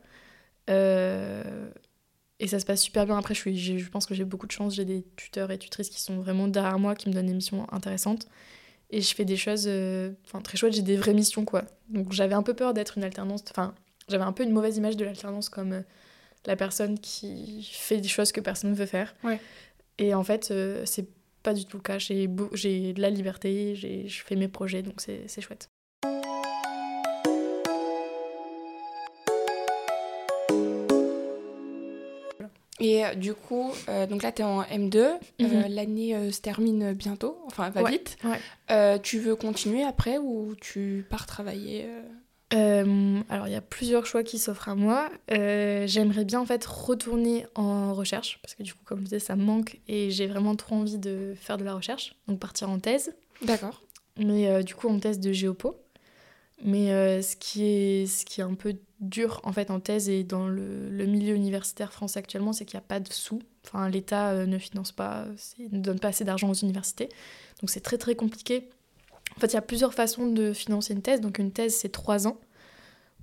Et 2.40 2.49
ça 2.49 2.59
se 2.59 2.66
passe 2.66 2.83
super 2.83 3.07
bien. 3.07 3.16
Après, 3.16 3.35
je, 3.35 3.40
suis, 3.40 3.79
je 3.79 3.88
pense 3.90 4.07
que 4.07 4.14
j'ai 4.14 4.25
beaucoup 4.25 4.47
de 4.47 4.53
chance. 4.53 4.75
J'ai 4.75 4.85
des 4.85 5.05
tuteurs 5.16 5.51
et 5.51 5.59
tutrices 5.59 5.88
qui 5.88 6.01
sont 6.01 6.16
vraiment 6.16 6.49
derrière 6.49 6.79
moi, 6.79 6.94
qui 6.94 7.09
me 7.09 7.14
donnent 7.14 7.27
des 7.27 7.35
missions 7.35 7.66
intéressantes. 7.73 8.27
Et 8.90 9.01
je 9.01 9.14
fais 9.14 9.25
des 9.25 9.37
choses 9.37 9.64
euh, 9.66 10.12
très 10.42 10.57
chouettes. 10.57 10.75
J'ai 10.75 10.83
des 10.83 10.97
vraies 10.97 11.14
missions, 11.14 11.44
quoi. 11.44 11.64
Donc 11.88 12.12
j'avais 12.12 12.35
un 12.35 12.42
peu 12.42 12.55
peur 12.55 12.75
d'être 12.75 12.99
une 12.99 13.05
alternance. 13.05 13.44
Enfin, 13.51 13.75
j'avais 14.09 14.25
un 14.25 14.33
peu 14.33 14.42
une 14.42 14.53
mauvaise 14.53 14.77
image 14.77 14.97
de 14.97 15.05
l'alternance 15.05 15.49
comme 15.49 15.73
euh, 15.73 15.83
la 16.47 16.57
personne 16.57 16.99
qui 16.99 17.68
fait 17.73 17.99
des 17.99 18.09
choses 18.09 18.33
que 18.33 18.40
personne 18.40 18.70
ne 18.70 18.77
veut 18.77 18.87
faire. 18.87 19.14
Ouais. 19.23 19.40
Et 19.99 20.12
en 20.14 20.25
fait, 20.25 20.51
euh, 20.51 20.83
c'est 20.87 21.09
pas 21.42 21.55
du 21.55 21.66
tout 21.66 21.77
le 21.77 21.83
cas. 21.83 21.99
J'ai 21.99 22.27
de 22.27 23.01
la 23.01 23.11
liberté, 23.11 23.77
je 23.77 24.23
fais 24.25 24.35
mes 24.35 24.49
projets, 24.49 24.83
donc 24.83 25.01
c'est 25.01 25.40
chouette. 25.40 25.68
Et 32.85 33.03
euh, 33.03 33.14
du 33.14 33.33
coup, 33.33 33.73
euh, 33.88 34.07
donc 34.07 34.23
là, 34.23 34.31
tu 34.31 34.42
es 34.42 34.44
en 34.44 34.62
M2, 34.62 34.97
euh, 34.99 35.18
mhm. 35.38 35.64
l'année 35.68 36.33
se 36.33 36.40
termine 36.40 36.92
bientôt, 36.92 37.38
enfin, 37.47 37.70
va 37.70 37.83
vite. 37.85 38.18
tu 39.03 39.18
veux 39.18 39.37
continuer 39.37 39.83
après 39.83 40.18
ou 40.18 40.55
tu 40.61 41.07
pars 41.09 41.27
travailler 41.27 41.88
alors, 42.53 43.49
il 43.49 43.53
y 43.53 43.57
a 43.57 43.61
plusieurs 43.61 44.07
choix 44.07 44.23
qui 44.23 44.38
s'offrent 44.38 44.68
à 44.68 44.77
moi. 44.77 45.11
J'aimerais 45.29 46.25
bien 46.25 46.38
en 46.38 46.47
fait 46.47 46.64
retourner 46.64 47.47
en 47.57 47.94
recherche, 47.94 48.38
parce 48.42 48.55
que 48.55 48.62
du 48.62 48.73
coup, 48.75 48.85
comme 48.85 49.01
je 49.01 49.05
disais, 49.05 49.18
ça 49.18 49.35
me 49.35 49.42
manque 49.42 49.81
et 49.88 50.12
j'ai 50.12 50.29
vraiment 50.29 50.55
trop 50.55 50.77
envie 50.77 50.99
de 50.99 51.35
faire 51.37 51.59
de 51.59 51.64
la 51.64 51.75
recherche, 51.75 52.14
donc 52.29 52.38
partir 52.38 52.70
en 52.70 52.79
thèse. 52.79 53.12
D'accord. 53.42 53.83
Mais 54.18 54.62
du 54.62 54.77
coup, 54.77 54.88
en 54.88 55.01
thèse 55.01 55.18
de 55.18 55.33
géopo. 55.33 55.75
Mais 56.62 57.21
ce, 57.21 57.37
qui 57.37 57.64
est, 57.64 58.07
ce 58.07 58.25
qui 58.25 58.40
est 58.40 58.45
un 58.45 58.55
peu 58.55 58.77
dur 59.05 59.40
en 59.45 59.53
fait 59.53 59.71
en 59.71 59.81
thèse 59.81 60.09
et 60.09 60.25
dans 60.25 60.49
le, 60.49 61.07
milieu 61.07 61.35
universitaire 61.35 61.93
français 61.93 62.19
actuellement, 62.19 62.53
c'est 62.53 62.64
qu'il 62.64 62.77
n'y 62.79 62.85
a 62.85 62.87
pas 62.87 63.01
de 63.01 63.12
sous. 63.12 63.40
Enfin, 63.67 63.88
l'État 63.88 64.31
euh, 64.31 64.47
ne 64.47 64.59
finance 64.59 64.93
pas, 64.93 65.27
ne 65.71 65.79
donne 65.79 66.01
pas 66.01 66.09
assez 66.09 66.25
d'argent 66.25 66.51
aux 66.51 66.55
universités. 66.55 67.09
Donc 67.61 67.71
c'est 67.71 67.81
très 67.81 67.99
très 67.99 68.14
compliqué. 68.14 68.69
En 69.37 69.40
fait, 69.40 69.49
il 69.49 69.55
y 69.55 69.59
a 69.59 69.62
plusieurs 69.62 69.95
façons 69.95 70.27
de 70.27 70.53
financer 70.53 70.95
une 70.95 71.03
thèse. 71.03 71.21
Donc 71.21 71.38
une 71.38 71.53
thèse, 71.53 71.77
c'est 71.77 71.90
trois 71.90 72.27
ans 72.27 72.38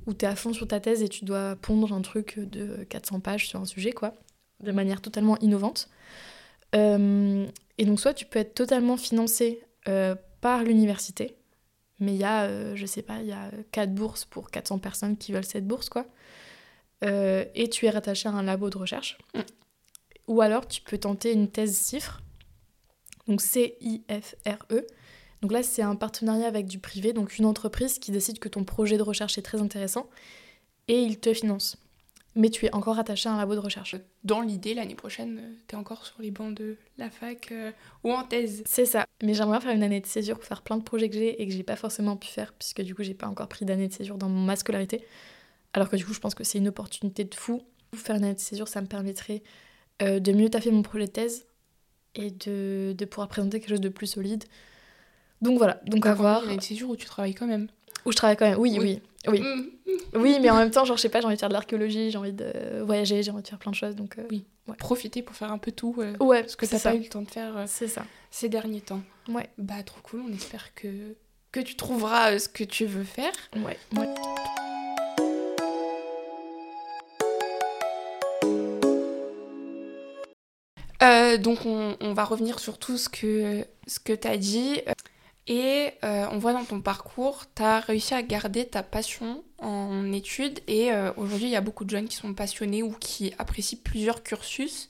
où 0.08 0.14
tu 0.14 0.26
es 0.26 0.28
à 0.28 0.36
fond 0.36 0.54
sur 0.54 0.68
ta 0.68 0.80
thèse 0.80 1.04
et 1.04 1.10
tu 1.10 1.26
dois 1.26 1.56
pondre 1.62 1.94
un 1.94 2.02
truc 2.02 2.40
de 2.40 2.86
400 2.90 3.20
pages 3.20 3.48
sur 3.48 3.60
un 3.60 3.66
sujet, 3.66 3.92
quoi, 3.92 4.16
de 4.62 4.72
manière 4.72 5.02
totalement 5.02 5.38
innovante. 5.40 5.90
Euh, 6.76 7.46
et 7.78 7.86
donc 7.86 8.00
soit 8.00 8.14
tu 8.14 8.26
peux 8.26 8.40
être 8.40 8.56
totalement 8.56 8.98
financé 8.98 9.62
euh, 9.88 10.16
par 10.40 10.64
l'université, 10.64 11.36
mais 12.02 12.14
il 12.14 12.20
y 12.20 12.24
a, 12.24 12.44
euh, 12.44 12.76
je 12.76 12.86
sais 12.86 13.04
pas, 13.04 13.22
il 13.22 13.28
y 13.28 13.32
a 13.32 13.50
4 13.72 13.94
bourses 13.94 14.26
pour 14.26 14.52
400 14.52 14.80
personnes 14.80 15.16
qui 15.16 15.32
veulent 15.32 15.46
cette 15.46 15.68
bourse, 15.68 15.88
quoi. 15.88 16.06
Euh, 17.04 17.46
et 17.56 17.70
tu 17.70 17.86
es 17.86 17.90
rattaché 17.90 18.28
à 18.28 18.34
un 18.34 18.44
labo 18.44 18.70
de 18.70 18.78
recherche. 18.78 19.18
Mm. 19.34 19.40
Ou 20.28 20.42
alors 20.42 20.68
tu 20.68 20.82
peux 20.82 20.98
tenter 20.98 21.32
une 21.32 21.50
thèse 21.50 21.76
CIFRE, 21.76 22.22
donc 23.28 23.42
C-I-F-R-E. 23.42 24.88
Donc 25.42 25.52
là, 25.52 25.64
c'est 25.64 25.82
un 25.82 25.96
partenariat 25.96 26.48
avec 26.48 26.68
du 26.68 26.80
privé, 26.80 27.14
donc 27.14 27.38
une 27.38 27.46
entreprise 27.46 27.98
qui 28.00 28.12
décide 28.12 28.40
que 28.40 28.50
ton 28.50 28.64
projet 28.64 28.98
de 28.98 29.04
recherche 29.04 29.38
est 29.38 29.42
très 29.42 29.62
intéressant 29.62 30.10
et 30.88 31.02
il 31.02 31.20
te 31.20 31.34
finance 31.34 31.78
mais 32.36 32.50
tu 32.50 32.66
es 32.66 32.74
encore 32.74 32.98
attaché 32.98 33.28
à 33.28 33.34
un 33.34 33.38
labo 33.38 33.56
de 33.56 33.60
recherche. 33.60 33.96
Dans 34.24 34.42
l'idée, 34.42 34.74
l'année 34.74 34.96
prochaine, 34.96 35.40
euh, 35.40 35.54
tu 35.68 35.76
es 35.76 35.78
encore 35.78 36.06
sur 36.06 36.22
les 36.22 36.32
bancs 36.32 36.54
de 36.54 36.78
la 36.98 37.10
fac 37.10 37.52
euh, 37.52 37.72
ou 38.04 38.12
en 38.12 38.24
thèse. 38.24 38.64
C'est 38.66 38.86
ça. 38.86 39.06
Mais 39.22 39.34
j'aimerais 39.34 39.60
faire 39.60 39.72
une 39.72 39.84
année 39.84 40.00
de 40.00 40.06
césure 40.06 40.38
pour 40.38 40.46
faire 40.46 40.62
plein 40.62 40.78
de 40.78 40.84
projets 40.84 41.10
que 41.10 41.16
j'ai 41.16 41.42
et 41.42 41.48
que 41.48 41.54
j'ai 41.54 41.64
pas 41.64 41.76
forcément 41.76 42.16
pu 42.16 42.28
faire, 42.28 42.54
puisque 42.54 42.82
du 42.82 42.96
coup, 42.96 43.04
j'ai 43.04 43.14
pas 43.14 43.28
encore 43.28 43.48
pris 43.48 43.66
d'année 43.66 43.88
de 43.88 43.94
césure 43.94 44.18
dans 44.18 44.30
ma 44.30 44.56
scolarité. 44.56 45.06
Alors 45.74 45.90
que 45.90 45.96
du 45.96 46.06
coup, 46.06 46.14
je 46.14 46.20
pense 46.20 46.36
que 46.36 46.44
c'est 46.44 46.58
une 46.58 46.68
opportunité 46.70 47.24
de 47.24 47.36
fou. 47.36 47.62
Faire 47.94 48.16
une 48.16 48.24
année 48.24 48.36
de 48.36 48.40
césure, 48.40 48.68
ça 48.68 48.82
me 48.82 48.88
permettrait 48.88 49.44
euh, 50.02 50.20
de 50.20 50.32
mieux 50.32 50.50
taffer 50.50 50.72
mon 50.72 50.82
projet 50.82 51.06
de 51.06 51.12
thèse 51.12 51.46
et 52.16 52.32
de, 52.32 52.94
de, 52.98 53.06
pouvoir 53.06 53.28
présenter 53.28 53.60
quelque 53.60 53.70
chose 53.70 53.82
de 53.82 53.90
plus 53.90 54.08
solide. 54.08 54.46
Donc 55.42 55.58
voilà, 55.58 55.82
donc 55.86 56.06
à 56.06 56.14
voir. 56.14 56.44
Une 56.44 56.50
année 56.50 56.58
de 56.58 56.64
césure 56.64 56.90
où 56.90 56.96
tu 56.96 57.06
travailles 57.06 57.36
quand 57.36 57.48
même. 57.48 57.68
Où 58.06 58.12
je 58.12 58.18
travaille 58.18 58.38
quand 58.38 58.50
même, 58.50 58.60
oui, 58.60 58.78
oui. 58.80 58.80
Oui. 58.80 59.02
Mm. 59.28 59.70
oui, 60.16 60.38
mais 60.42 60.50
en 60.50 60.58
même 60.58 60.72
temps, 60.72 60.84
genre, 60.86 60.98
je 60.98 61.02
sais 61.02 61.10
pas, 61.10 61.20
j'ai 61.22 61.28
envie 61.28 61.36
de 61.36 61.40
faire 61.40 61.50
de 61.50 61.54
l'archéologie, 61.54 62.10
j'ai 62.10 62.18
envie 62.18 62.34
de 62.34 62.82
voyager, 62.82 63.22
j'ai 63.22 63.32
envie 63.32 63.44
de 63.44 63.48
faire 63.48 63.60
plein 63.60 63.72
de 63.72 63.76
choses. 63.76 63.96
Donc, 63.96 64.18
euh, 64.18 64.24
oui. 64.30 64.46
Profiter 64.80 65.22
pour 65.22 65.36
faire 65.36 65.52
un 65.52 65.58
peu 65.58 65.72
tout. 65.72 65.96
Euh, 66.00 66.16
ouais, 66.20 66.48
ce 66.48 66.56
que 66.56 66.66
t'as 66.66 66.80
pas 66.80 66.96
eu 66.96 67.00
le 67.00 67.10
temps 67.10 67.22
de 67.22 67.30
faire 67.30 67.58
euh, 67.58 67.66
c'est 67.68 67.90
ça. 67.90 68.06
ces 68.30 68.48
derniers 68.48 68.80
temps. 68.80 69.02
Ouais. 69.28 69.50
Bah, 69.58 69.84
trop 69.84 70.00
cool. 70.02 70.22
On 70.28 70.34
espère 70.34 70.74
que, 70.76 70.88
que 71.52 71.60
tu 71.60 71.76
trouveras 71.76 72.40
ce 72.40 72.48
que 72.48 72.64
tu 72.64 72.86
veux 72.86 73.04
faire. 73.04 73.34
Ouais. 73.58 73.78
ouais. 73.98 74.08
donc 81.38 81.66
on, 81.66 81.96
on, 82.02 82.14
va 82.14 82.26
revenir 82.26 82.60
sur 82.60 82.78
tout 82.78 82.98
ce 82.98 83.10
que, 83.10 83.66
ce 83.88 84.00
que 84.00 84.14
tu 84.14 84.28
as 84.28 84.38
dit. 84.38 84.82
Et 85.52 85.92
euh, 86.06 86.28
on 86.32 86.38
voit 86.38 86.54
dans 86.54 86.64
ton 86.64 86.80
parcours, 86.80 87.44
tu 87.58 87.62
as 87.62 87.82
réussi 87.82 88.14
à 88.14 88.22
garder 88.22 88.66
ta 88.66 88.84
passion 88.84 89.44
en 89.58 90.14
études 90.14 90.62
et 90.66 90.94
euh, 90.94 91.12
aujourd'hui 91.18 91.48
il 91.48 91.52
y 91.52 91.58
a 91.58 91.62
beaucoup 91.62 91.84
de 91.84 91.90
jeunes 91.90 92.08
qui 92.08 92.16
sont 92.16 92.34
passionnés 92.34 92.84
ou 92.84 92.94
qui 92.94 93.34
apprécient 93.38 93.80
plusieurs 93.84 94.24
cursus 94.24 94.88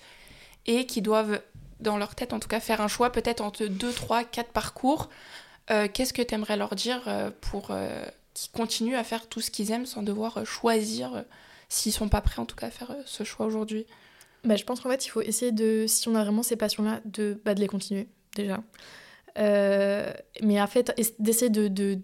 et 0.68 0.86
qui 0.86 1.02
doivent, 1.02 1.42
dans 1.80 1.98
leur 1.98 2.14
tête 2.14 2.32
en 2.32 2.40
tout 2.40 2.48
cas, 2.48 2.60
faire 2.60 2.80
un 2.80 2.88
choix 2.88 3.12
peut-être 3.12 3.42
entre 3.42 3.66
2, 3.66 3.92
3, 3.92 4.24
4 4.24 4.52
parcours. 4.52 5.10
Euh, 5.72 5.88
qu'est-ce 5.92 6.14
que 6.14 6.22
tu 6.22 6.36
aimerais 6.36 6.58
leur 6.58 6.76
dire 6.76 7.02
pour 7.42 7.72
qu'ils 8.36 8.52
continuent 8.52 8.98
à 8.98 9.04
faire 9.04 9.28
tout 9.28 9.42
ce 9.42 9.50
qu'ils 9.50 9.72
aiment 9.72 9.88
sans 9.88 10.04
devoir 10.04 10.46
choisir 10.46 11.26
s'ils 11.70 11.92
sont 11.92 12.08
pas 12.08 12.22
prêts 12.22 12.40
en 12.40 12.46
tout 12.46 12.56
cas 12.56 12.68
à 12.68 12.72
faire 12.72 12.96
ce 13.06 13.24
choix 13.24 13.48
aujourd'hui? 13.48 13.88
Bah, 14.44 14.58
Je 14.58 14.64
pense 14.64 14.80
qu'en 14.80 14.92
fait 14.92 15.08
il 15.08 15.10
faut 15.10 15.22
essayer 15.22 15.52
de, 15.52 15.86
si 15.88 16.08
on 16.08 16.14
a 16.14 16.24
vraiment 16.24 16.44
ces 16.44 16.56
passions-là, 16.56 17.02
de, 17.06 17.42
bah, 17.46 17.56
de 17.56 17.62
les 17.62 17.68
continuer 17.68 18.08
déjà. 18.36 18.62
Mais 20.42 20.62
en 20.62 20.68
fait, 20.68 20.94
d'essayer 21.20 21.50
de, 21.50 21.68
de, 21.68 22.00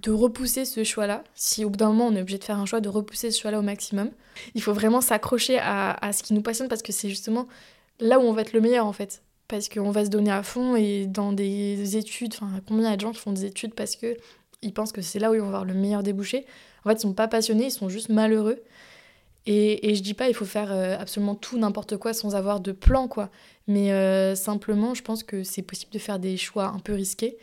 de, 0.00 0.10
repousser 0.10 0.64
ce 0.64 0.84
choix-là. 0.84 1.24
Si 1.34 1.64
au 1.64 1.70
bout 1.70 1.76
d'un 1.76 1.88
moment 1.88 2.06
on 2.06 2.16
est 2.16 2.20
obligé 2.20 2.38
de 2.38 2.44
faire 2.44 2.58
un 2.58 2.66
choix, 2.66 2.80
de 2.80 2.88
repousser 2.88 3.30
ce 3.30 3.40
choix-là 3.40 3.58
au 3.58 3.62
maximum. 3.62 4.10
Il 4.54 4.62
faut 4.62 4.72
vraiment 4.72 5.00
s'accrocher 5.00 5.58
à, 5.58 5.92
à, 5.92 6.12
ce 6.12 6.22
qui 6.22 6.34
nous 6.34 6.42
passionne 6.42 6.68
parce 6.68 6.82
que 6.82 6.92
c'est 6.92 7.08
justement 7.08 7.46
là 8.00 8.18
où 8.18 8.22
on 8.22 8.32
va 8.32 8.42
être 8.42 8.52
le 8.52 8.60
meilleur 8.60 8.86
en 8.86 8.92
fait. 8.92 9.22
Parce 9.48 9.68
qu'on 9.68 9.90
va 9.90 10.04
se 10.04 10.10
donner 10.10 10.30
à 10.30 10.42
fond 10.42 10.76
et 10.76 11.06
dans 11.06 11.32
des 11.32 11.96
études, 11.96 12.34
enfin 12.34 12.60
combien 12.66 12.88
il 12.88 12.90
y 12.90 12.94
a 12.94 12.96
de 12.96 13.02
gens 13.02 13.12
qui 13.12 13.18
font 13.18 13.32
des 13.32 13.44
études 13.44 13.74
parce 13.74 13.96
que 13.96 14.16
ils 14.62 14.72
pensent 14.72 14.92
que 14.92 15.02
c'est 15.02 15.18
là 15.18 15.30
où 15.30 15.34
ils 15.34 15.40
vont 15.40 15.48
avoir 15.48 15.64
le 15.64 15.74
meilleur 15.74 16.02
débouché. 16.02 16.46
En 16.84 16.88
fait, 16.88 16.94
ils 16.94 17.00
sont 17.00 17.12
pas 17.12 17.28
passionnés, 17.28 17.66
ils 17.66 17.70
sont 17.70 17.88
juste 17.88 18.08
malheureux. 18.08 18.62
Et, 19.44 19.90
et 19.90 19.94
je 19.96 20.02
dis 20.02 20.14
pas 20.14 20.28
il 20.28 20.34
faut 20.34 20.44
faire 20.44 20.70
euh, 20.70 20.96
absolument 20.96 21.34
tout 21.34 21.58
n'importe 21.58 21.96
quoi 21.96 22.14
sans 22.14 22.36
avoir 22.36 22.60
de 22.60 22.70
plan 22.72 23.08
quoi. 23.08 23.28
Mais 23.66 23.92
euh, 23.92 24.34
simplement, 24.34 24.94
je 24.94 25.02
pense 25.02 25.22
que 25.24 25.42
c'est 25.42 25.62
possible 25.62 25.92
de 25.92 25.98
faire 25.98 26.18
des 26.18 26.36
choix 26.36 26.66
un 26.66 26.78
peu 26.78 26.94
risqués. 26.94 27.36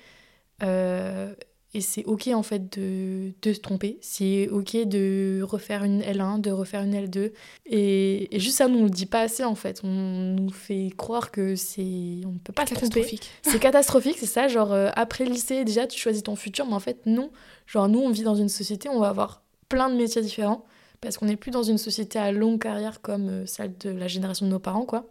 Euh, 0.63 1.34
et 1.76 1.82
c'est 1.82 2.04
ok 2.06 2.30
en 2.34 2.41
fait 2.41 2.80
de, 2.80 3.32
de 3.41 3.54
se 3.54 3.60
tromper. 3.60 4.00
C'est 4.02 4.50
ok 4.50 4.76
de 4.88 5.41
refaire 5.43 5.84
une 5.84 6.02
L1, 6.02 6.41
de 6.41 6.50
refaire 6.50 6.82
une 6.82 6.95
L2. 6.95 7.32
Et, 7.67 8.36
et 8.36 8.39
juste 8.39 8.58
ça, 8.58 8.67
nous, 8.67 8.80
on 8.80 8.84
le 8.84 8.89
dit 8.89 9.06
pas 9.06 9.22
assez 9.22 9.43
en 9.43 9.54
fait. 9.54 9.82
On 9.84 9.88
nous 9.88 10.50
fait 10.50 10.89
croire 10.98 11.30
que 11.30 11.56
c'est. 11.56 12.22
On 12.26 12.38
peut 12.39 12.54
pas 12.54 12.65
se 12.65 12.74
tromper. 12.74 13.19
C'est 13.43 13.60
catastrophique, 13.60 14.17
c'est 14.19 14.26
ça. 14.26 14.48
Genre, 14.48 14.74
euh, 14.74 14.89
après 14.95 15.26
le 15.26 15.32
lycée, 15.32 15.63
déjà, 15.63 15.86
tu 15.86 16.00
choisis 16.00 16.24
ton 16.24 16.36
futur. 16.36 16.65
Mais 16.65 16.74
en 16.74 16.80
fait, 16.80 17.06
non. 17.06 17.30
Genre, 17.67 17.88
nous, 17.88 18.00
on 18.00 18.10
vit 18.10 18.24
dans 18.24 18.36
une 18.36 18.50
société, 18.50 18.89
on 18.89 19.00
va 19.00 19.10
avoir 19.10 19.43
plein 19.67 19.89
de 19.89 19.95
métiers 19.95 20.24
différents. 20.24 20.65
Parce 21.02 21.17
qu'on 21.17 21.28
n'est 21.28 21.38
plus 21.38 21.52
dans 21.52 21.63
une 21.63 21.78
société 21.78 22.19
à 22.19 22.32
longue 22.32 22.60
carrière 22.60 23.00
comme 23.00 23.45
celle 23.45 23.78
de 23.78 23.89
la 23.89 24.08
génération 24.08 24.45
de 24.45 24.52
nos 24.52 24.60
parents, 24.60 24.86
quoi. 24.86 25.10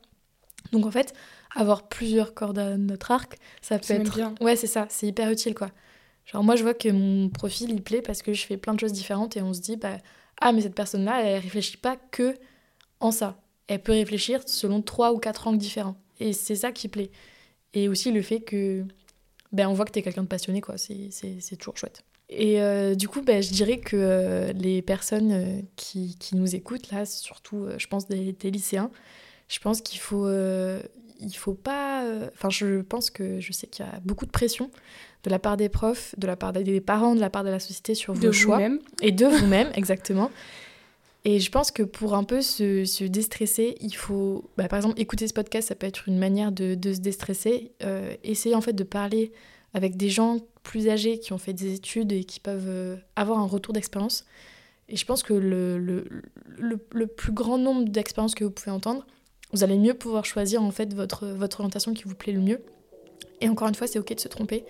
Donc 0.72 0.84
en 0.84 0.90
fait, 0.90 1.14
avoir 1.54 1.88
plusieurs 1.88 2.34
cordes 2.34 2.58
à 2.58 2.76
notre 2.76 3.10
arc, 3.10 3.38
ça 3.62 3.78
peut 3.78 3.94
être. 3.94 4.14
Bien. 4.14 4.34
Ouais, 4.40 4.56
c'est 4.56 4.66
ça, 4.66 4.86
c'est 4.90 5.06
hyper 5.06 5.30
utile 5.30 5.54
quoi. 5.54 5.70
Genre 6.26 6.44
moi 6.44 6.56
je 6.56 6.62
vois 6.62 6.74
que 6.74 6.88
mon 6.88 7.28
profil 7.28 7.70
il 7.70 7.82
plaît 7.82 8.02
parce 8.02 8.22
que 8.22 8.32
je 8.32 8.44
fais 8.44 8.56
plein 8.56 8.74
de 8.74 8.80
choses 8.80 8.92
différentes 8.92 9.36
et 9.36 9.42
on 9.42 9.54
se 9.54 9.60
dit 9.60 9.76
bah 9.76 9.98
ah 10.40 10.52
mais 10.52 10.60
cette 10.60 10.74
personne 10.74 11.04
là 11.04 11.22
elle 11.22 11.40
réfléchit 11.40 11.78
pas 11.78 11.96
que 12.10 12.34
en 13.00 13.10
ça. 13.10 13.40
Elle 13.66 13.82
peut 13.82 13.92
réfléchir 13.92 14.40
selon 14.46 14.82
trois 14.82 15.12
ou 15.12 15.18
quatre 15.18 15.46
angles 15.46 15.58
différents 15.58 15.96
et 16.20 16.32
c'est 16.32 16.56
ça 16.56 16.72
qui 16.72 16.88
plaît. 16.88 17.10
Et 17.74 17.88
aussi 17.88 18.12
le 18.12 18.22
fait 18.22 18.40
que 18.40 18.84
ben 19.52 19.68
on 19.68 19.72
voit 19.72 19.84
que 19.84 19.92
tu 19.92 19.98
es 19.98 20.02
quelqu'un 20.02 20.22
de 20.22 20.28
passionné 20.28 20.60
quoi, 20.60 20.76
c'est 20.76 21.56
toujours 21.56 21.76
chouette. 21.76 22.02
Et 22.30 22.60
euh, 22.60 22.94
du 22.94 23.08
coup, 23.08 23.22
ben, 23.22 23.42
je 23.42 23.50
dirais 23.50 23.78
que 23.78 23.96
euh, 23.96 24.52
les 24.52 24.82
personnes 24.82 25.32
euh, 25.32 25.60
qui, 25.76 26.16
qui, 26.18 26.36
nous 26.36 26.54
écoutent, 26.54 26.90
là, 26.90 27.06
surtout, 27.06 27.66
je 27.78 27.86
pense, 27.86 28.06
des, 28.06 28.32
des 28.32 28.50
lycéens, 28.50 28.90
je 29.48 29.58
pense 29.60 29.80
qu'il 29.80 29.98
faut, 29.98 30.28
il 31.18 31.34
faut 31.34 31.54
pas. 31.54 32.04
Euh, 32.04 32.28
enfin, 32.34 32.50
je 32.50 32.82
pense 32.82 33.10
que 33.10 33.40
je 33.40 33.52
sais 33.52 33.66
qu'il 33.66 33.84
y 33.84 33.88
a 33.88 34.00
beaucoup 34.00 34.26
de 34.26 34.30
pression 34.30 34.70
de 35.24 35.30
la 35.30 35.38
part 35.38 35.56
des 35.56 35.68
profs, 35.68 36.14
de 36.18 36.26
la 36.26 36.36
part 36.36 36.52
des 36.52 36.80
parents, 36.80 37.14
de 37.14 37.20
la 37.20 37.30
part 37.30 37.44
de 37.44 37.50
la 37.50 37.58
société 37.58 37.94
sur 37.94 38.14
vos 38.14 38.32
choix 38.32 38.60
et 39.02 39.12
de 39.12 39.26
vous-même, 39.26 39.70
exactement. 39.74 40.30
Et 41.24 41.40
je 41.40 41.50
pense 41.50 41.72
que 41.72 41.82
pour 41.82 42.14
un 42.14 42.22
peu 42.22 42.40
se, 42.40 42.84
se 42.84 43.04
déstresser, 43.04 43.76
il 43.80 43.94
faut, 43.94 44.48
bah, 44.56 44.68
par 44.68 44.78
exemple, 44.78 45.00
écouter 45.00 45.26
ce 45.26 45.34
podcast, 45.34 45.68
ça 45.68 45.74
peut 45.74 45.86
être 45.86 46.08
une 46.08 46.18
manière 46.18 46.52
de, 46.52 46.74
de 46.74 46.94
se 46.94 47.00
déstresser. 47.00 47.72
Euh, 47.82 48.14
essayer 48.22 48.54
en 48.54 48.60
fait 48.60 48.72
de 48.72 48.84
parler 48.84 49.32
avec 49.74 49.96
des 49.96 50.08
gens 50.08 50.38
plus 50.62 50.88
âgés 50.88 51.18
qui 51.18 51.32
ont 51.32 51.38
fait 51.38 51.52
des 51.52 51.74
études 51.74 52.12
et 52.12 52.24
qui 52.24 52.38
peuvent 52.38 52.98
avoir 53.16 53.40
un 53.40 53.46
retour 53.46 53.74
d'expérience. 53.74 54.24
Et 54.88 54.96
je 54.96 55.04
pense 55.04 55.22
que 55.22 55.34
le, 55.34 55.78
le, 55.78 56.06
le, 56.92 57.06
plus 57.06 57.32
grand 57.32 57.58
nombre 57.58 57.88
d'expériences 57.88 58.34
que 58.34 58.44
vous 58.44 58.50
pouvez 58.50 58.70
entendre, 58.70 59.06
vous 59.52 59.64
allez 59.64 59.78
mieux 59.78 59.94
pouvoir 59.94 60.24
choisir 60.24 60.62
en 60.62 60.70
fait 60.70 60.92
votre, 60.94 61.26
votre 61.26 61.60
orientation 61.60 61.94
qui 61.94 62.04
vous 62.04 62.14
plaît 62.14 62.32
le 62.32 62.40
mieux. 62.40 62.62
Et 63.40 63.48
encore 63.48 63.68
une 63.68 63.74
fois, 63.74 63.86
c'est 63.86 63.98
ok 63.98 64.14
de 64.14 64.20
se 64.20 64.28
tromper. 64.28 64.64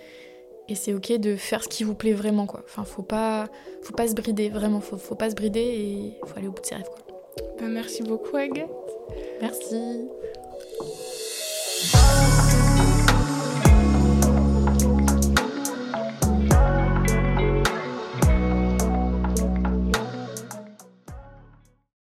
Et 0.68 0.74
c'est 0.74 0.92
ok 0.92 1.12
de 1.18 1.36
faire 1.36 1.62
ce 1.62 1.68
qui 1.68 1.82
vous 1.82 1.94
plaît 1.94 2.12
vraiment, 2.12 2.46
quoi. 2.46 2.62
Enfin, 2.64 2.84
faut 2.84 3.02
pas, 3.02 3.48
faut 3.82 3.94
pas 3.94 4.06
se 4.06 4.14
brider, 4.14 4.50
vraiment. 4.50 4.80
Faut, 4.80 4.98
faut 4.98 5.14
pas 5.14 5.30
se 5.30 5.34
brider 5.34 5.60
et 5.60 6.18
faut 6.26 6.36
aller 6.36 6.48
au 6.48 6.52
bout 6.52 6.60
de 6.60 6.66
ses 6.66 6.74
rêves, 6.74 6.88
quoi. 6.88 7.06
Ben, 7.58 7.68
merci 7.68 8.02
beaucoup, 8.02 8.36
Agathe. 8.36 8.68
Merci. 9.40 10.08